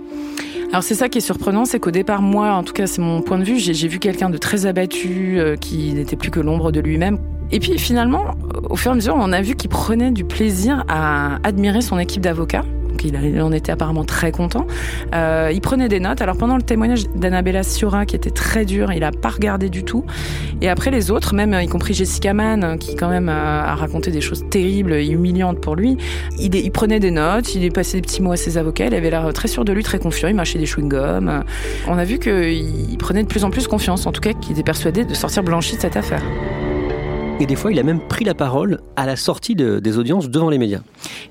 Alors 0.71 0.85
c'est 0.85 0.95
ça 0.95 1.09
qui 1.09 1.19
est 1.19 1.23
surprenant, 1.23 1.65
c'est 1.65 1.81
qu'au 1.81 1.91
départ, 1.91 2.23
moi, 2.23 2.53
en 2.53 2.63
tout 2.63 2.73
cas 2.73 2.87
c'est 2.87 3.01
mon 3.01 3.23
point 3.23 3.39
de 3.39 3.45
vue, 3.45 3.59
j'ai 3.59 3.89
vu 3.89 3.99
quelqu'un 3.99 4.31
de 4.31 4.39
très 4.39 4.67
abattu, 4.67 5.41
euh, 5.41 5.57
qui 5.57 5.95
n'était 5.95 6.17
plus 6.17 6.31
que 6.31 6.41
l'ombre 6.41 6.71
de 6.71 6.79
lui-même. 6.79 7.19
Et 7.51 7.59
puis 7.59 7.77
finalement, 7.79 8.25
au 8.69 8.77
fur 8.77 8.91
et 8.91 8.93
à 8.93 8.95
mesure, 8.95 9.17
on 9.19 9.33
a 9.33 9.41
vu 9.41 9.57
qu'il 9.57 9.71
prenait 9.71 10.13
du 10.13 10.25
plaisir 10.25 10.85
à 10.89 11.39
admirer 11.45 11.81
son 11.81 11.99
équipe 11.99 12.23
d'avocats 12.23 12.65
il, 13.07 13.41
en 13.41 13.53
était 13.53 13.73
apparemment 13.73 14.05
très 14.05 14.33
content. 14.33 14.67
Euh, 15.15 15.51
il 15.53 15.61
prenait 15.61 15.89
des 15.89 16.01
notes. 16.01 16.21
Alors 16.21 16.37
pendant 16.37 16.57
le 16.57 16.63
témoignage 16.63 17.09
d'Annabella 17.15 17.63
Sciorra, 17.63 18.07
qui 18.07 18.17
était 18.17 18.31
très 18.31 18.65
dur, 18.65 18.93
il 18.93 19.05
a 19.05 19.11
pas 19.11 19.29
regardé 19.29 19.69
du 19.69 19.85
tout. 19.85 20.05
Et 20.61 20.69
après 20.69 20.91
les 20.91 21.11
autres, 21.11 21.35
même 21.35 21.59
y 21.61 21.69
compris 21.69 21.95
Jessica 21.95 22.35
Mann, 22.35 22.79
qui 22.79 22.97
quand 22.97 23.09
même 23.09 23.29
a, 23.29 23.75
raconté 23.75 24.11
des 24.11 24.21
choses 24.21 24.45
terribles 24.49 24.93
et 24.93 25.07
humiliantes 25.07 25.61
pour 25.61 25.77
lui, 25.77 25.97
il, 26.39 26.55
il, 26.55 26.71
prenait 26.71 27.01
des 27.01 27.11
notes, 27.11 27.55
il 27.55 27.73
passait 27.73 27.99
des 27.99 28.03
petits 28.03 28.23
mots 28.23 28.33
à 28.33 28.37
ses 28.37 28.59
avocats, 28.59 28.87
il 28.87 28.95
avait 28.95 29.11
l'air 29.11 29.33
très 29.33 29.49
sûr 29.49 29.65
de 29.65 29.73
lui, 29.73 29.83
très 29.83 29.99
confiant, 29.99 30.29
il 30.29 30.35
mâchait 30.35 30.59
des 30.59 30.67
chewing-gums. 30.67 31.43
On 31.89 31.99
a 31.99 32.05
vu 32.05 32.19
qu'il 32.19 32.97
prenait 32.99 33.23
de 33.23 33.29
plus 33.29 33.45
en 33.45 33.51
plus 33.51 33.67
confiance, 33.67 34.07
en 34.07 34.13
tout 34.13 34.21
cas 34.21 34.33
qu'il 34.33 34.53
était 34.53 34.63
persuadé 34.63 35.05
de 35.05 35.15
sortir 35.15 35.43
blanchi 35.43 35.77
de 35.77 35.81
cette 35.81 35.97
affaire. 35.97 36.23
Et 37.39 37.45
des 37.45 37.55
fois, 37.55 37.71
il 37.71 37.79
a 37.79 37.83
même 37.83 38.01
pris 38.01 38.25
la 38.25 38.33
parole 38.33 38.81
à 38.97 39.05
la 39.05 39.15
sortie 39.15 39.55
des 39.55 39.99
audiences 39.99 40.31
devant 40.31 40.49
les 40.49 40.57
médias. 40.57 40.81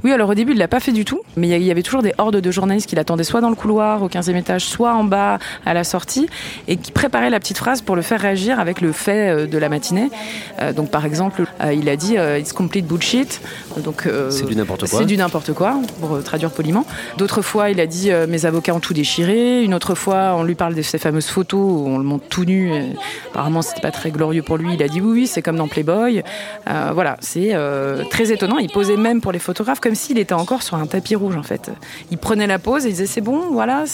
Oui, 0.04 0.12
alors 0.12 0.30
au 0.30 0.36
début, 0.36 0.52
il 0.52 0.60
l'a 0.60 0.68
pas 0.68 0.80
fait 0.80 0.92
du 0.92 1.04
tout, 1.04 1.22
mais 1.36 1.50
il 1.50 1.64
y 1.64 1.72
avait 1.72 1.82
toujours 1.82 2.04
des 2.04 2.14
hordes 2.20 2.36
de 2.36 2.52
journalistes 2.52 2.88
qui 2.88 2.96
l'attendaient 2.96 3.24
soit 3.24 3.42
dans 3.42 3.50
le 3.50 3.56
couloir, 3.56 4.04
au 4.04 4.08
15e 4.08 4.36
étage, 4.36 4.66
soit 4.66 4.94
en 4.94 5.04
bas 5.04 5.40
à 5.66 5.74
la 5.74 5.84
sortie, 5.84 6.28
et 6.68 6.78
qui 6.78 6.92
préparaient 6.92 7.32
la 7.32 7.40
petite 7.40 7.58
phrase 7.58 7.82
pour 7.82 7.96
le 7.96 8.04
faire 8.04 8.22
réagir 8.22 8.60
avec 8.60 8.82
le 8.82 8.92
fait 8.92 9.30
euh, 9.30 9.48
de 9.48 9.58
la 9.58 9.68
matinée. 9.68 10.12
Euh, 10.62 10.74
donc, 10.74 10.92
par 10.92 11.06
exemple, 11.06 11.46
euh, 11.62 11.74
il 11.74 11.90
a 11.90 11.96
dit 11.96 12.18
It's 12.38 12.54
complete 12.54 12.86
bullshit. 12.86 13.42
Donc, 13.84 14.08
c'est 14.30 14.46
du 14.46 14.56
n'importe 14.56 14.88
quoi. 14.88 15.00
C'est 15.00 15.06
du 15.06 15.18
n'importe 15.18 15.54
quoi, 15.54 15.80
pour 16.00 16.22
traduire 16.22 16.52
poliment. 16.52 16.86
D'autres 17.18 17.42
fois, 17.42 17.72
il 17.72 17.80
a 17.80 17.88
dit 17.88 18.12
Mes 18.30 18.46
avocats 18.46 18.76
ont 18.76 18.80
tout 18.80 18.94
déchiré. 18.94 19.64
Une 19.64 19.74
autre 19.74 19.96
fois, 19.96 20.36
on 20.38 20.44
lui 20.44 20.56
parle 20.56 20.76
de 20.76 20.84
ces 20.84 21.00
fameuses 21.00 21.28
photos 21.28 21.60
où 21.60 21.88
on 21.88 21.98
le 21.98 22.04
montre 22.04 22.26
tout 22.30 22.46
nu. 22.46 22.72
Et 22.76 22.94
apparemment, 23.32 23.64
c'était 23.64 23.82
pas 23.82 23.92
très 23.92 24.12
glorieux 24.12 24.44
pour 24.44 24.58
lui. 24.58 24.76
Il 24.76 24.84
a 24.84 24.88
dit 24.88 25.02
Oui, 25.02 25.12
oui, 25.12 25.28
c'est 25.28 25.42
comme 25.42 25.56
dans 25.58 25.68
Playboy. 25.68 25.95
Euh, 26.04 26.92
voilà, 26.94 27.18
c'est 27.20 27.52
euh, 27.54 28.04
très 28.10 28.32
étonnant. 28.32 28.58
Il 28.58 28.70
posait 28.72 28.98
même 28.98 29.22
pour 29.22 29.32
les 29.32 29.40
photographes 29.40 29.80
comme 29.80 29.96
s'il 29.96 30.18
était 30.18 30.34
encore 30.34 30.64
sur 30.64 30.78
un 30.78 30.88
tapis 30.88 31.16
rouge 31.16 31.36
en 31.36 31.44
fait. 31.44 31.72
Il 32.12 32.18
prenait 32.18 32.48
la 32.48 32.60
pose 32.60 32.86
et 32.86 32.90
il 32.90 32.92
disait 32.92 33.06
c'est 33.06 33.22
bon, 33.22 33.52
voilà. 33.52 33.86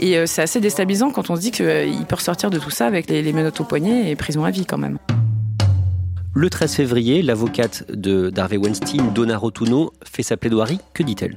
Et 0.00 0.18
euh, 0.18 0.26
c'est 0.26 0.42
assez 0.42 0.60
déstabilisant 0.60 1.10
quand 1.10 1.30
on 1.30 1.36
se 1.36 1.40
dit 1.40 1.50
qu'il 1.50 2.06
peut 2.08 2.16
ressortir 2.16 2.50
de 2.50 2.58
tout 2.58 2.70
ça 2.70 2.86
avec 2.86 3.08
les, 3.08 3.22
les 3.22 3.32
menottes 3.32 3.60
au 3.60 3.64
poignet 3.64 4.10
et 4.10 4.16
prison 4.16 4.44
à 4.44 4.50
vie 4.50 4.66
quand 4.66 4.78
même. 4.78 4.98
Le 6.34 6.48
13 6.48 6.74
février, 6.74 7.20
l'avocate 7.20 7.84
de 7.92 8.30
d'Harvey 8.30 8.56
Weinstein, 8.56 9.12
Donna 9.12 9.36
Rotuno, 9.36 9.92
fait 10.02 10.22
sa 10.22 10.38
plaidoirie. 10.38 10.78
Que 10.94 11.02
dit-elle? 11.02 11.36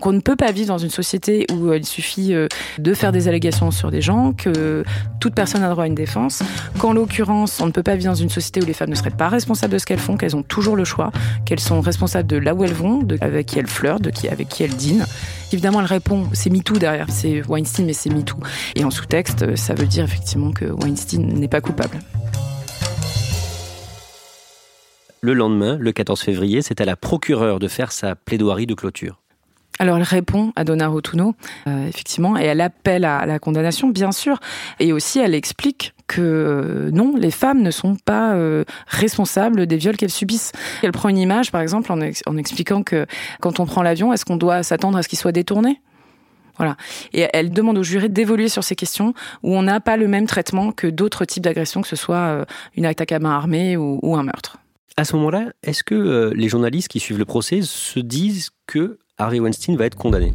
Qu'on 0.00 0.12
ne 0.12 0.20
peut 0.20 0.36
pas 0.36 0.52
vivre 0.52 0.68
dans 0.68 0.78
une 0.78 0.90
société 0.90 1.46
où 1.52 1.72
il 1.72 1.84
suffit 1.84 2.34
euh, 2.34 2.48
de 2.78 2.94
faire 2.94 3.12
des 3.12 3.28
allégations 3.28 3.70
sur 3.70 3.90
des 3.90 4.00
gens, 4.00 4.32
que 4.32 4.84
toute 5.20 5.34
personne 5.34 5.62
a 5.62 5.70
droit 5.70 5.84
à 5.84 5.86
une 5.86 5.94
défense, 5.94 6.42
qu'en 6.78 6.92
l'occurrence, 6.92 7.60
on 7.60 7.66
ne 7.66 7.72
peut 7.72 7.82
pas 7.82 7.96
vivre 7.96 8.10
dans 8.10 8.14
une 8.14 8.28
société 8.28 8.62
où 8.62 8.66
les 8.66 8.72
femmes 8.72 8.90
ne 8.90 8.94
seraient 8.94 9.10
pas 9.10 9.28
responsables 9.28 9.72
de 9.72 9.78
ce 9.78 9.86
qu'elles 9.86 9.98
font, 9.98 10.16
qu'elles 10.16 10.36
ont 10.36 10.42
toujours 10.42 10.76
le 10.76 10.84
choix, 10.84 11.10
qu'elles 11.44 11.60
sont 11.60 11.80
responsables 11.80 12.28
de 12.28 12.36
là 12.36 12.54
où 12.54 12.64
elles 12.64 12.72
vont, 12.72 13.06
avec 13.20 13.46
qui 13.46 13.58
elles 13.58 13.66
qui, 14.12 14.28
avec 14.28 14.48
qui 14.48 14.62
elles 14.62 14.74
dînent. 14.74 15.06
Évidemment, 15.52 15.80
elle 15.80 15.86
répond, 15.86 16.28
c'est 16.32 16.50
MeToo 16.50 16.78
derrière, 16.78 17.06
c'est 17.08 17.42
Weinstein, 17.48 17.86
mais 17.86 17.92
c'est 17.92 18.10
MeToo. 18.10 18.36
Et 18.76 18.84
en 18.84 18.90
sous-texte, 18.90 19.56
ça 19.56 19.74
veut 19.74 19.86
dire 19.86 20.04
effectivement 20.04 20.52
que 20.52 20.66
Weinstein 20.66 21.26
n'est 21.26 21.48
pas 21.48 21.60
coupable. 21.60 21.98
Le 25.20 25.34
lendemain, 25.34 25.76
le 25.80 25.90
14 25.90 26.20
février, 26.20 26.62
c'est 26.62 26.80
à 26.80 26.84
la 26.84 26.94
procureure 26.94 27.58
de 27.58 27.66
faire 27.66 27.90
sa 27.90 28.14
plaidoirie 28.14 28.66
de 28.66 28.74
clôture. 28.74 29.20
Alors 29.78 29.96
elle 29.96 30.02
répond 30.02 30.52
à 30.56 30.64
Donna 30.64 30.88
Rotuno, 30.88 31.34
euh, 31.66 31.86
effectivement, 31.86 32.36
et 32.36 32.44
elle 32.44 32.60
appelle 32.60 33.04
à, 33.04 33.26
la 33.26 33.38
condamnation, 33.38 33.88
bien 33.88 34.12
sûr, 34.12 34.38
et 34.80 34.92
aussi 34.92 35.20
elle 35.20 35.34
explique 35.34 35.94
que 36.08 36.20
euh, 36.20 36.90
non, 36.90 37.14
les 37.16 37.30
femmes 37.30 37.62
ne 37.62 37.70
sont 37.70 37.96
pas 37.96 38.34
euh, 38.34 38.64
responsables 38.88 39.66
des 39.66 39.76
viols 39.76 39.96
qu'elles 39.96 40.10
subissent. 40.10 40.52
Elle 40.82 40.92
prend 40.92 41.08
une 41.08 41.18
image, 41.18 41.52
par 41.52 41.60
exemple, 41.60 41.92
en, 41.92 42.00
expliquant 42.36 42.82
que 42.82 43.06
quand 43.40 43.60
on 43.60 43.66
prend 43.66 43.82
l'avion, 43.82 44.12
est-ce 44.12 44.24
qu'on 44.24 44.36
doit 44.36 44.62
s'attendre 44.62 44.98
à 44.98 45.02
ce 45.02 45.08
qu'il 45.08 45.18
soit 45.18 45.32
détourné? 45.32 45.80
Voilà. 46.56 46.76
Et 47.12 47.26
elle 47.32 47.50
demande 47.50 47.78
aux 47.78 47.84
jurés 47.84 48.08
d'évoluer 48.08 48.48
sur 48.48 48.64
ces 48.64 48.74
questions 48.74 49.14
où 49.44 49.54
on 49.54 49.62
n'a 49.62 49.78
pas 49.78 49.96
le 49.96 50.08
même 50.08 50.26
traitement 50.26 50.72
que 50.72 50.88
d'autres 50.88 51.24
types 51.24 51.44
d'agressions, 51.44 51.82
que 51.82 51.88
ce 51.88 51.94
soit 51.94 52.44
une 52.74 52.84
attaque 52.84 53.12
à 53.12 53.20
main 53.20 53.30
armée 53.30 53.76
ou 53.76 54.16
un 54.16 54.24
meurtre. 54.24 54.56
À 54.96 55.04
ce 55.04 55.14
moment-là, 55.14 55.52
est-ce 55.62 55.84
que 55.84 56.32
les 56.34 56.48
journalistes 56.48 56.88
qui 56.88 56.98
suivent 56.98 57.18
le 57.18 57.24
procès 57.24 57.60
se 57.62 58.00
disent 58.00 58.50
que 58.66 58.98
Harvey 59.20 59.40
Weinstein 59.40 59.76
va 59.76 59.86
être 59.86 59.96
condamné 59.96 60.32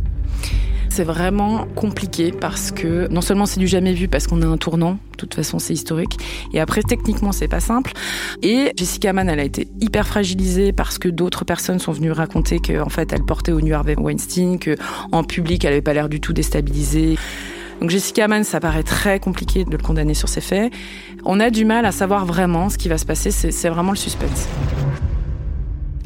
c'est 0.89 1.03
vraiment 1.03 1.65
compliqué 1.75 2.31
parce 2.31 2.71
que 2.71 3.07
non 3.07 3.21
seulement 3.21 3.47
c'est 3.47 3.59
du 3.59 3.65
jamais 3.65 3.93
vu 3.93 4.07
parce 4.07 4.27
qu'on 4.27 4.43
a 4.43 4.45
un 4.45 4.57
tournant, 4.57 4.99
de 5.13 5.17
toute 5.17 5.33
façon 5.33 5.57
c'est 5.57 5.73
historique, 5.73 6.19
et 6.53 6.59
après 6.59 6.83
techniquement 6.83 7.31
c'est 7.31 7.47
pas 7.47 7.61
simple. 7.61 7.93
Et 8.43 8.71
Jessica 8.75 9.11
Mann, 9.11 9.27
elle 9.27 9.39
a 9.39 9.43
été 9.43 9.67
hyper 9.81 10.05
fragilisée 10.05 10.71
parce 10.71 10.99
que 10.99 11.09
d'autres 11.09 11.45
personnes 11.45 11.79
sont 11.79 11.93
venues 11.93 12.11
raconter 12.11 12.59
qu'en 12.59 12.89
fait 12.89 13.11
elle 13.11 13.23
portait 13.23 13.51
au 13.51 13.59
nu 13.59 13.73
Harvey 13.73 13.95
Weinstein, 13.97 14.59
que 14.59 14.75
en 15.11 15.23
public 15.23 15.65
elle 15.65 15.71
avait 15.71 15.81
pas 15.81 15.95
l'air 15.95 16.09
du 16.09 16.21
tout 16.21 16.31
déstabilisée. 16.31 17.17
Donc 17.81 17.89
Jessica 17.89 18.27
Mann, 18.27 18.43
ça 18.43 18.59
paraît 18.59 18.83
très 18.83 19.19
compliqué 19.19 19.65
de 19.65 19.71
le 19.71 19.79
condamner 19.79 20.13
sur 20.13 20.29
ces 20.29 20.41
faits. 20.41 20.71
On 21.25 21.39
a 21.39 21.49
du 21.49 21.65
mal 21.65 21.87
à 21.87 21.91
savoir 21.91 22.27
vraiment 22.27 22.69
ce 22.69 22.77
qui 22.77 22.87
va 22.87 22.99
se 22.99 23.05
passer, 23.05 23.31
c'est 23.31 23.69
vraiment 23.69 23.93
le 23.93 23.97
suspense. 23.97 24.47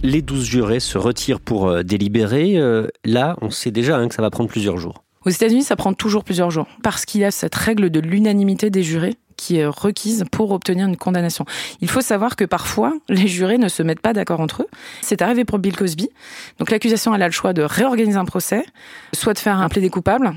Les 0.07 0.21
douze 0.21 0.45
jurés 0.45 0.79
se 0.79 0.97
retirent 0.97 1.41
pour 1.41 1.67
euh, 1.67 1.83
délibérer. 1.83 2.55
Euh, 2.55 2.87
là, 3.03 3.35
on 3.41 3.49
sait 3.49 3.71
déjà 3.71 3.97
hein, 3.97 4.07
que 4.07 4.15
ça 4.15 4.21
va 4.21 4.29
prendre 4.29 4.49
plusieurs 4.49 4.77
jours. 4.77 5.03
Aux 5.25 5.29
États-Unis, 5.29 5.63
ça 5.63 5.75
prend 5.75 5.91
toujours 5.91 6.23
plusieurs 6.23 6.49
jours 6.49 6.65
parce 6.81 7.03
qu'il 7.03 7.19
y 7.19 7.25
a 7.25 7.31
cette 7.31 7.55
règle 7.55 7.89
de 7.89 7.99
l'unanimité 7.99 8.69
des 8.69 8.83
jurés 8.83 9.15
qui 9.37 9.57
est 9.57 9.65
requise 9.65 10.25
pour 10.31 10.51
obtenir 10.51 10.87
une 10.87 10.97
condamnation. 10.97 11.45
Il 11.81 11.89
faut 11.89 12.01
savoir 12.01 12.35
que 12.35 12.43
parfois, 12.43 12.93
les 13.07 13.27
jurés 13.27 13.57
ne 13.57 13.69
se 13.69 13.83
mettent 13.83 14.01
pas 14.01 14.13
d'accord 14.13 14.39
entre 14.39 14.63
eux. 14.63 14.67
C'est 15.01 15.21
arrivé 15.21 15.45
pour 15.45 15.59
Bill 15.59 15.75
Cosby. 15.75 16.09
Donc 16.59 16.71
l'accusation, 16.71 17.13
elle 17.15 17.21
a 17.21 17.27
le 17.27 17.31
choix 17.31 17.53
de 17.53 17.61
réorganiser 17.61 18.17
un 18.17 18.25
procès, 18.25 18.65
soit 19.13 19.33
de 19.33 19.39
faire 19.39 19.59
un 19.59 19.69
plaidé 19.69 19.89
coupable, 19.89 20.33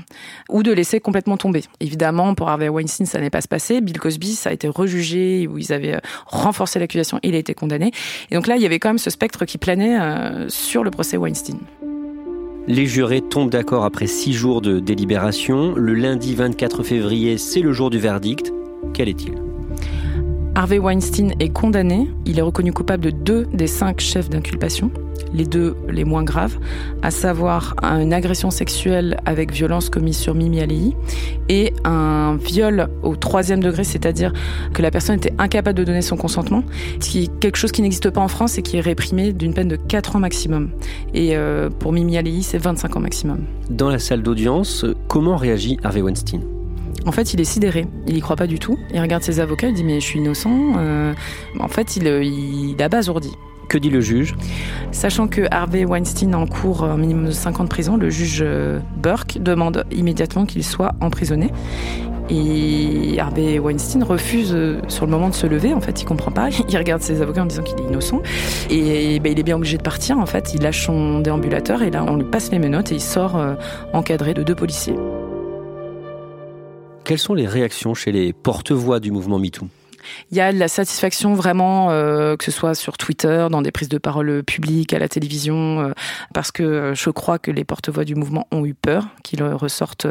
ou 0.49 0.63
de 0.63 0.71
laisser 0.71 0.99
complètement 0.99 1.37
tomber. 1.37 1.63
Évidemment, 1.79 2.35
pour 2.35 2.49
Harvey 2.49 2.69
Weinstein, 2.69 3.05
ça 3.05 3.19
n'est 3.19 3.29
pas 3.29 3.41
se 3.41 3.47
passé. 3.47 3.81
Bill 3.81 3.99
Cosby, 3.99 4.33
ça 4.33 4.51
a 4.51 4.53
été 4.53 4.67
rejugé, 4.67 5.47
où 5.47 5.57
ils 5.57 5.73
avaient 5.73 5.95
euh, 5.95 5.99
renforcé 6.27 6.79
l'accusation, 6.79 7.19
il 7.23 7.35
a 7.35 7.37
été 7.39 7.53
condamné. 7.53 7.91
Et 8.29 8.35
donc 8.35 8.47
là, 8.47 8.55
il 8.55 8.61
y 8.61 8.65
avait 8.65 8.79
quand 8.79 8.89
même 8.89 8.97
ce 8.97 9.09
spectre 9.09 9.45
qui 9.45 9.57
planait 9.57 9.99
euh, 9.99 10.47
sur 10.49 10.83
le 10.83 10.91
procès 10.91 11.17
Weinstein. 11.17 11.57
Les 12.67 12.85
jurés 12.85 13.21
tombent 13.21 13.49
d'accord 13.49 13.85
après 13.85 14.05
six 14.05 14.33
jours 14.33 14.61
de 14.61 14.79
délibération. 14.79 15.73
Le 15.75 15.95
lundi 15.95 16.35
24 16.35 16.83
février, 16.83 17.39
c'est 17.39 17.61
le 17.61 17.73
jour 17.73 17.89
du 17.89 17.97
verdict. 17.97 18.53
Quel 18.93 19.09
est-il? 19.09 19.33
Harvey 20.55 20.79
Weinstein 20.79 21.33
est 21.39 21.49
condamné. 21.49 22.09
Il 22.25 22.37
est 22.37 22.41
reconnu 22.41 22.73
coupable 22.73 23.03
de 23.03 23.09
deux 23.09 23.45
des 23.53 23.67
cinq 23.67 24.01
chefs 24.01 24.29
d'inculpation, 24.29 24.91
les 25.33 25.45
deux 25.45 25.75
les 25.89 26.03
moins 26.03 26.23
graves, 26.23 26.57
à 27.01 27.09
savoir 27.09 27.75
une 27.81 28.13
agression 28.13 28.51
sexuelle 28.51 29.17
avec 29.25 29.53
violence 29.53 29.89
commise 29.89 30.17
sur 30.17 30.35
Mimi 30.35 30.59
Alei 30.59 30.95
et 31.47 31.73
un 31.85 32.35
viol 32.35 32.89
au 33.01 33.15
troisième 33.15 33.61
degré, 33.61 33.83
c'est-à-dire 33.83 34.33
que 34.73 34.81
la 34.81 34.91
personne 34.91 35.15
était 35.15 35.33
incapable 35.37 35.77
de 35.77 35.83
donner 35.85 36.01
son 36.01 36.17
consentement, 36.17 36.63
ce 36.99 37.09
qui 37.09 37.23
est 37.23 37.39
quelque 37.39 37.55
chose 37.55 37.71
qui 37.71 37.81
n'existe 37.81 38.09
pas 38.09 38.21
en 38.21 38.27
France 38.27 38.57
et 38.57 38.61
qui 38.61 38.77
est 38.77 38.81
réprimé 38.81 39.31
d'une 39.31 39.53
peine 39.53 39.69
de 39.69 39.77
4 39.77 40.17
ans 40.17 40.19
maximum. 40.19 40.69
Et 41.13 41.37
euh, 41.37 41.69
pour 41.69 41.93
Mimi 41.93 42.17
Alei, 42.17 42.41
c'est 42.41 42.57
25 42.57 42.97
ans 42.97 42.99
maximum. 42.99 43.39
Dans 43.69 43.89
la 43.89 43.99
salle 43.99 44.21
d'audience, 44.21 44.85
comment 45.07 45.37
réagit 45.37 45.77
Harvey 45.83 46.01
Weinstein? 46.01 46.41
En 47.05 47.11
fait, 47.11 47.33
il 47.33 47.41
est 47.41 47.45
sidéré. 47.45 47.87
Il 48.07 48.17
y 48.17 48.21
croit 48.21 48.35
pas 48.35 48.47
du 48.47 48.59
tout. 48.59 48.77
Il 48.93 48.99
regarde 48.99 49.23
ses 49.23 49.39
avocats, 49.39 49.67
il 49.67 49.73
dit 49.73 49.83
mais 49.83 49.99
je 49.99 50.05
suis 50.05 50.19
innocent. 50.19 50.73
Euh, 50.77 51.13
en 51.59 51.67
fait, 51.67 51.97
il, 51.97 52.07
il 52.07 52.81
abasourdi. 52.81 53.31
Que 53.69 53.77
dit 53.77 53.89
le 53.89 54.01
juge? 54.01 54.35
Sachant 54.91 55.29
que 55.29 55.43
Harvey 55.49 55.85
Weinstein 55.85 56.35
encourt 56.35 56.83
un 56.83 56.97
minimum 56.97 57.27
de 57.27 57.31
5 57.31 57.61
ans 57.61 57.63
de 57.63 57.69
prison, 57.69 57.95
le 57.95 58.09
juge 58.09 58.41
euh, 58.45 58.79
Burke 58.97 59.37
demande 59.39 59.85
immédiatement 59.91 60.45
qu'il 60.45 60.63
soit 60.65 60.91
emprisonné. 60.99 61.51
Et 62.29 63.19
Harvey 63.19 63.59
Weinstein 63.59 64.03
refuse 64.03 64.51
euh, 64.53 64.81
sur 64.87 65.05
le 65.05 65.11
moment 65.11 65.29
de 65.29 65.33
se 65.33 65.47
lever. 65.47 65.73
En 65.73 65.81
fait, 65.81 66.01
il 66.01 66.05
comprend 66.05 66.31
pas. 66.31 66.49
Il 66.69 66.77
regarde 66.77 67.01
ses 67.01 67.21
avocats 67.21 67.43
en 67.43 67.45
disant 67.45 67.63
qu'il 67.63 67.79
est 67.79 67.87
innocent. 67.87 68.21
Et 68.69 69.19
ben, 69.19 69.31
il 69.31 69.39
est 69.39 69.43
bien 69.43 69.55
obligé 69.55 69.77
de 69.77 69.83
partir. 69.83 70.17
En 70.17 70.25
fait, 70.25 70.53
il 70.53 70.61
lâche 70.61 70.85
son 70.85 71.19
déambulateur 71.19 71.81
et 71.81 71.91
là, 71.91 72.03
on 72.07 72.17
lui 72.17 72.25
passe 72.25 72.51
les 72.51 72.59
menottes 72.59 72.91
et 72.91 72.95
il 72.95 73.01
sort 73.01 73.37
euh, 73.37 73.55
encadré 73.93 74.33
de 74.33 74.43
deux 74.43 74.55
policiers. 74.55 74.95
Quelles 77.03 77.19
sont 77.19 77.33
les 77.33 77.47
réactions 77.47 77.93
chez 77.93 78.11
les 78.11 78.31
porte-voix 78.31 78.99
du 78.99 79.11
mouvement 79.11 79.39
MeToo? 79.39 79.67
Il 80.31 80.37
y 80.37 80.41
a 80.41 80.51
de 80.53 80.57
la 80.57 80.67
satisfaction 80.67 81.33
vraiment, 81.33 81.89
euh, 81.91 82.35
que 82.35 82.43
ce 82.43 82.51
soit 82.51 82.75
sur 82.75 82.97
Twitter, 82.97 83.47
dans 83.49 83.61
des 83.61 83.71
prises 83.71 83.89
de 83.89 83.97
parole 83.97 84.43
publiques, 84.43 84.93
à 84.93 84.99
la 84.99 85.07
télévision, 85.07 85.79
euh, 85.81 85.91
parce 86.33 86.51
que 86.51 86.63
euh, 86.63 86.95
je 86.95 87.09
crois 87.09 87.39
que 87.39 87.51
les 87.51 87.63
porte-voix 87.63 88.05
du 88.05 88.15
mouvement 88.15 88.47
ont 88.51 88.65
eu 88.65 88.73
peur 88.73 89.07
qu'ils 89.23 89.43
ressortent 89.43 90.07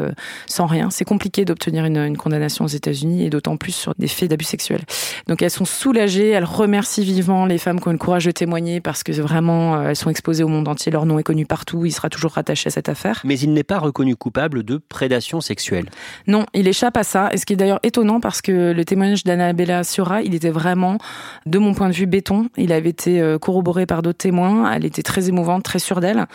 sans 0.47 0.65
rien. 0.65 0.89
C'est 0.89 1.05
compliqué 1.05 1.45
d'obtenir 1.45 1.85
une, 1.85 1.97
une, 1.97 2.17
condamnation 2.17 2.65
aux 2.65 2.69
États-Unis 2.69 3.25
et 3.25 3.29
d'autant 3.29 3.57
plus 3.57 3.71
sur 3.71 3.93
des 3.97 4.07
faits 4.07 4.29
d'abus 4.29 4.45
sexuels. 4.45 4.83
Donc 5.27 5.41
elles 5.41 5.49
sont 5.49 5.65
soulagées, 5.65 6.29
elles 6.29 6.45
remercient 6.45 7.03
vivement 7.03 7.45
les 7.45 7.57
femmes 7.57 7.79
qui 7.79 7.87
ont 7.87 7.91
le 7.91 7.97
courage 7.97 8.25
de 8.25 8.31
témoigner 8.31 8.81
parce 8.81 9.03
que 9.03 9.11
vraiment 9.11 9.81
elles 9.81 9.95
sont 9.95 10.09
exposées 10.09 10.43
au 10.43 10.47
monde 10.47 10.67
entier, 10.67 10.91
leur 10.91 11.05
nom 11.05 11.19
est 11.19 11.23
connu 11.23 11.45
partout, 11.45 11.85
il 11.85 11.91
sera 11.91 12.09
toujours 12.09 12.31
rattaché 12.33 12.67
à 12.67 12.71
cette 12.71 12.89
affaire. 12.89 13.21
Mais 13.23 13.39
il 13.39 13.53
n'est 13.53 13.63
pas 13.63 13.79
reconnu 13.79 14.15
coupable 14.15 14.63
de 14.63 14.77
prédation 14.77 15.41
sexuelle. 15.41 15.89
Non, 16.27 16.45
il 16.53 16.67
échappe 16.67 16.97
à 16.97 17.03
ça, 17.03 17.29
et 17.31 17.37
ce 17.37 17.45
qui 17.45 17.53
est 17.53 17.57
d'ailleurs 17.57 17.79
étonnant 17.83 18.19
parce 18.19 18.41
que 18.41 18.71
le 18.71 18.85
témoignage 18.85 19.23
d'Annabella 19.23 19.80
Il 20.23 20.35
était 20.35 20.49
vraiment, 20.49 20.97
de 21.45 21.59
mon 21.59 21.73
point 21.73 21.89
de 21.89 21.93
vue, 21.93 22.05
béton. 22.05 22.47
Il 22.57 22.71
avait 22.71 22.89
été 22.89 23.21
euh, 23.21 23.37
corroboré 23.37 23.85
par 23.85 24.01
d'autres 24.01 24.17
témoins. 24.17 24.71
Elle 24.71 24.85
était 24.85 25.03
très 25.03 25.29
émouvante, 25.29 25.63
très 25.63 25.79
sûre 25.79 25.99
d'elle. 25.99 26.25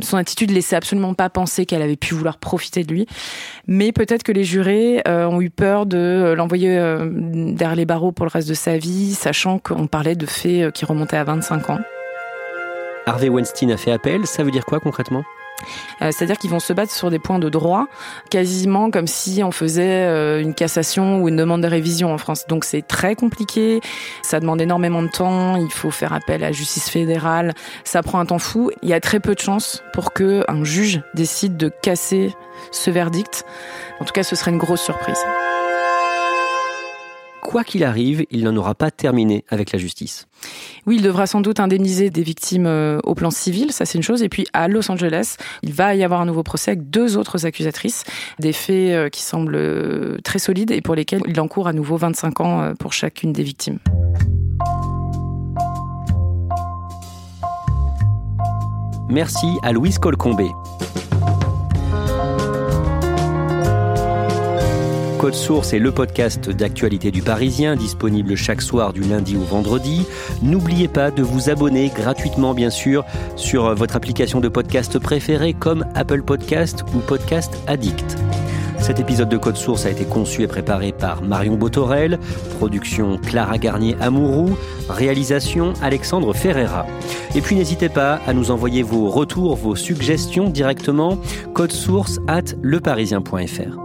Son 0.00 0.16
attitude 0.16 0.50
laissait 0.50 0.76
absolument 0.76 1.14
pas 1.14 1.30
penser 1.30 1.66
qu'elle 1.66 1.82
avait 1.82 1.96
pu 1.96 2.14
vouloir 2.14 2.38
profiter 2.38 2.84
de 2.84 2.92
lui. 2.92 3.06
Mais 3.66 3.92
peut-être 3.92 4.22
que 4.22 4.32
les 4.32 4.44
jurés 4.44 5.02
euh, 5.08 5.26
ont 5.26 5.40
eu 5.40 5.50
peur 5.50 5.86
de 5.86 5.96
euh, 5.96 6.34
l'envoyer 6.34 6.64
derrière 6.64 7.76
les 7.76 7.86
barreaux 7.86 8.12
pour 8.12 8.26
le 8.26 8.30
reste 8.30 8.48
de 8.48 8.54
sa 8.54 8.76
vie, 8.76 9.14
sachant 9.14 9.58
qu'on 9.58 9.86
parlait 9.86 10.16
de 10.16 10.26
faits 10.26 10.72
qui 10.72 10.84
remontaient 10.84 11.16
à 11.16 11.24
25 11.24 11.70
ans. 11.70 11.80
Harvey 13.06 13.28
Weinstein 13.28 13.70
a 13.70 13.76
fait 13.76 13.92
appel. 13.92 14.26
Ça 14.26 14.42
veut 14.42 14.50
dire 14.50 14.64
quoi 14.64 14.80
concrètement? 14.80 15.24
Euh, 16.02 16.10
c'est-à-dire 16.12 16.36
qu'ils 16.38 16.50
vont 16.50 16.60
se 16.60 16.72
battre 16.72 16.92
sur 16.92 17.10
des 17.10 17.18
points 17.18 17.38
de 17.38 17.48
droit, 17.48 17.86
quasiment 18.30 18.90
comme 18.90 19.06
si 19.06 19.42
on 19.42 19.50
faisait 19.50 20.06
euh, 20.06 20.40
une 20.40 20.54
cassation 20.54 21.22
ou 21.22 21.28
une 21.28 21.36
demande 21.36 21.62
de 21.62 21.68
révision 21.68 22.12
en 22.12 22.18
France. 22.18 22.46
Donc 22.46 22.64
c'est 22.64 22.82
très 22.82 23.14
compliqué, 23.14 23.80
ça 24.22 24.40
demande 24.40 24.60
énormément 24.60 25.02
de 25.02 25.08
temps, 25.08 25.56
il 25.56 25.70
faut 25.70 25.90
faire 25.90 26.12
appel 26.12 26.42
à 26.42 26.48
la 26.48 26.52
justice 26.52 26.88
fédérale, 26.88 27.54
ça 27.84 28.02
prend 28.02 28.18
un 28.18 28.26
temps 28.26 28.38
fou. 28.38 28.70
Il 28.82 28.88
y 28.88 28.94
a 28.94 29.00
très 29.00 29.20
peu 29.20 29.34
de 29.34 29.40
chances 29.40 29.82
pour 29.92 30.12
que 30.12 30.44
un 30.48 30.64
juge 30.64 31.02
décide 31.14 31.56
de 31.56 31.68
casser 31.68 32.34
ce 32.70 32.90
verdict. 32.90 33.44
En 34.00 34.04
tout 34.04 34.12
cas, 34.12 34.22
ce 34.22 34.36
serait 34.36 34.50
une 34.50 34.58
grosse 34.58 34.82
surprise 34.82 35.18
quoi 37.44 37.62
qu'il 37.62 37.84
arrive, 37.84 38.24
il 38.30 38.42
n'en 38.42 38.56
aura 38.56 38.74
pas 38.74 38.90
terminé 38.90 39.44
avec 39.50 39.70
la 39.70 39.78
justice. 39.78 40.26
Oui, 40.86 40.96
il 40.96 41.02
devra 41.02 41.26
sans 41.26 41.42
doute 41.42 41.60
indemniser 41.60 42.08
des 42.08 42.22
victimes 42.22 42.66
euh, 42.66 42.98
au 43.04 43.14
plan 43.14 43.30
civil, 43.30 43.70
ça 43.70 43.84
c'est 43.84 43.98
une 43.98 44.02
chose. 44.02 44.22
Et 44.22 44.30
puis 44.30 44.46
à 44.54 44.66
Los 44.66 44.90
Angeles, 44.90 45.36
il 45.62 45.72
va 45.72 45.94
y 45.94 46.02
avoir 46.02 46.22
un 46.22 46.24
nouveau 46.24 46.42
procès 46.42 46.72
avec 46.72 46.88
deux 46.88 47.18
autres 47.18 47.46
accusatrices, 47.46 48.04
des 48.40 48.54
faits 48.54 48.92
euh, 48.92 49.08
qui 49.10 49.20
semblent 49.20 49.54
euh, 49.54 50.16
très 50.24 50.38
solides 50.38 50.70
et 50.70 50.80
pour 50.80 50.94
lesquels 50.94 51.22
il 51.28 51.38
encourt 51.38 51.68
à 51.68 51.74
nouveau 51.74 51.98
25 51.98 52.40
ans 52.40 52.72
pour 52.78 52.94
chacune 52.94 53.32
des 53.32 53.42
victimes. 53.42 53.78
Merci 59.10 59.46
à 59.62 59.72
Louise 59.72 59.98
Colcombé. 59.98 60.48
Code 65.24 65.32
Source 65.32 65.72
est 65.72 65.78
le 65.78 65.90
podcast 65.90 66.50
d'actualité 66.50 67.10
du 67.10 67.22
Parisien, 67.22 67.76
disponible 67.76 68.34
chaque 68.34 68.60
soir 68.60 68.92
du 68.92 69.00
lundi 69.00 69.38
au 69.38 69.40
vendredi. 69.40 70.04
N'oubliez 70.42 70.86
pas 70.86 71.10
de 71.10 71.22
vous 71.22 71.48
abonner 71.48 71.88
gratuitement, 71.88 72.52
bien 72.52 72.68
sûr, 72.68 73.06
sur 73.34 73.74
votre 73.74 73.96
application 73.96 74.40
de 74.40 74.48
podcast 74.48 74.98
préférée 74.98 75.54
comme 75.54 75.86
Apple 75.94 76.20
Podcast 76.20 76.84
ou 76.94 76.98
Podcast 76.98 77.54
Addict. 77.68 78.18
Cet 78.78 79.00
épisode 79.00 79.30
de 79.30 79.38
Code 79.38 79.56
Source 79.56 79.86
a 79.86 79.90
été 79.90 80.04
conçu 80.04 80.42
et 80.42 80.46
préparé 80.46 80.92
par 80.92 81.22
Marion 81.22 81.56
Botorel, 81.56 82.18
production 82.58 83.16
Clara 83.16 83.56
Garnier 83.56 83.96
Amourou, 84.02 84.58
réalisation 84.90 85.72
Alexandre 85.80 86.34
Ferreira. 86.34 86.84
Et 87.34 87.40
puis 87.40 87.56
n'hésitez 87.56 87.88
pas 87.88 88.20
à 88.26 88.34
nous 88.34 88.50
envoyer 88.50 88.82
vos 88.82 89.08
retours, 89.08 89.56
vos 89.56 89.74
suggestions 89.74 90.50
directement, 90.50 91.18
code 91.54 91.72
source 91.72 92.20
at 92.28 92.54
leparisien.fr. 92.62 93.83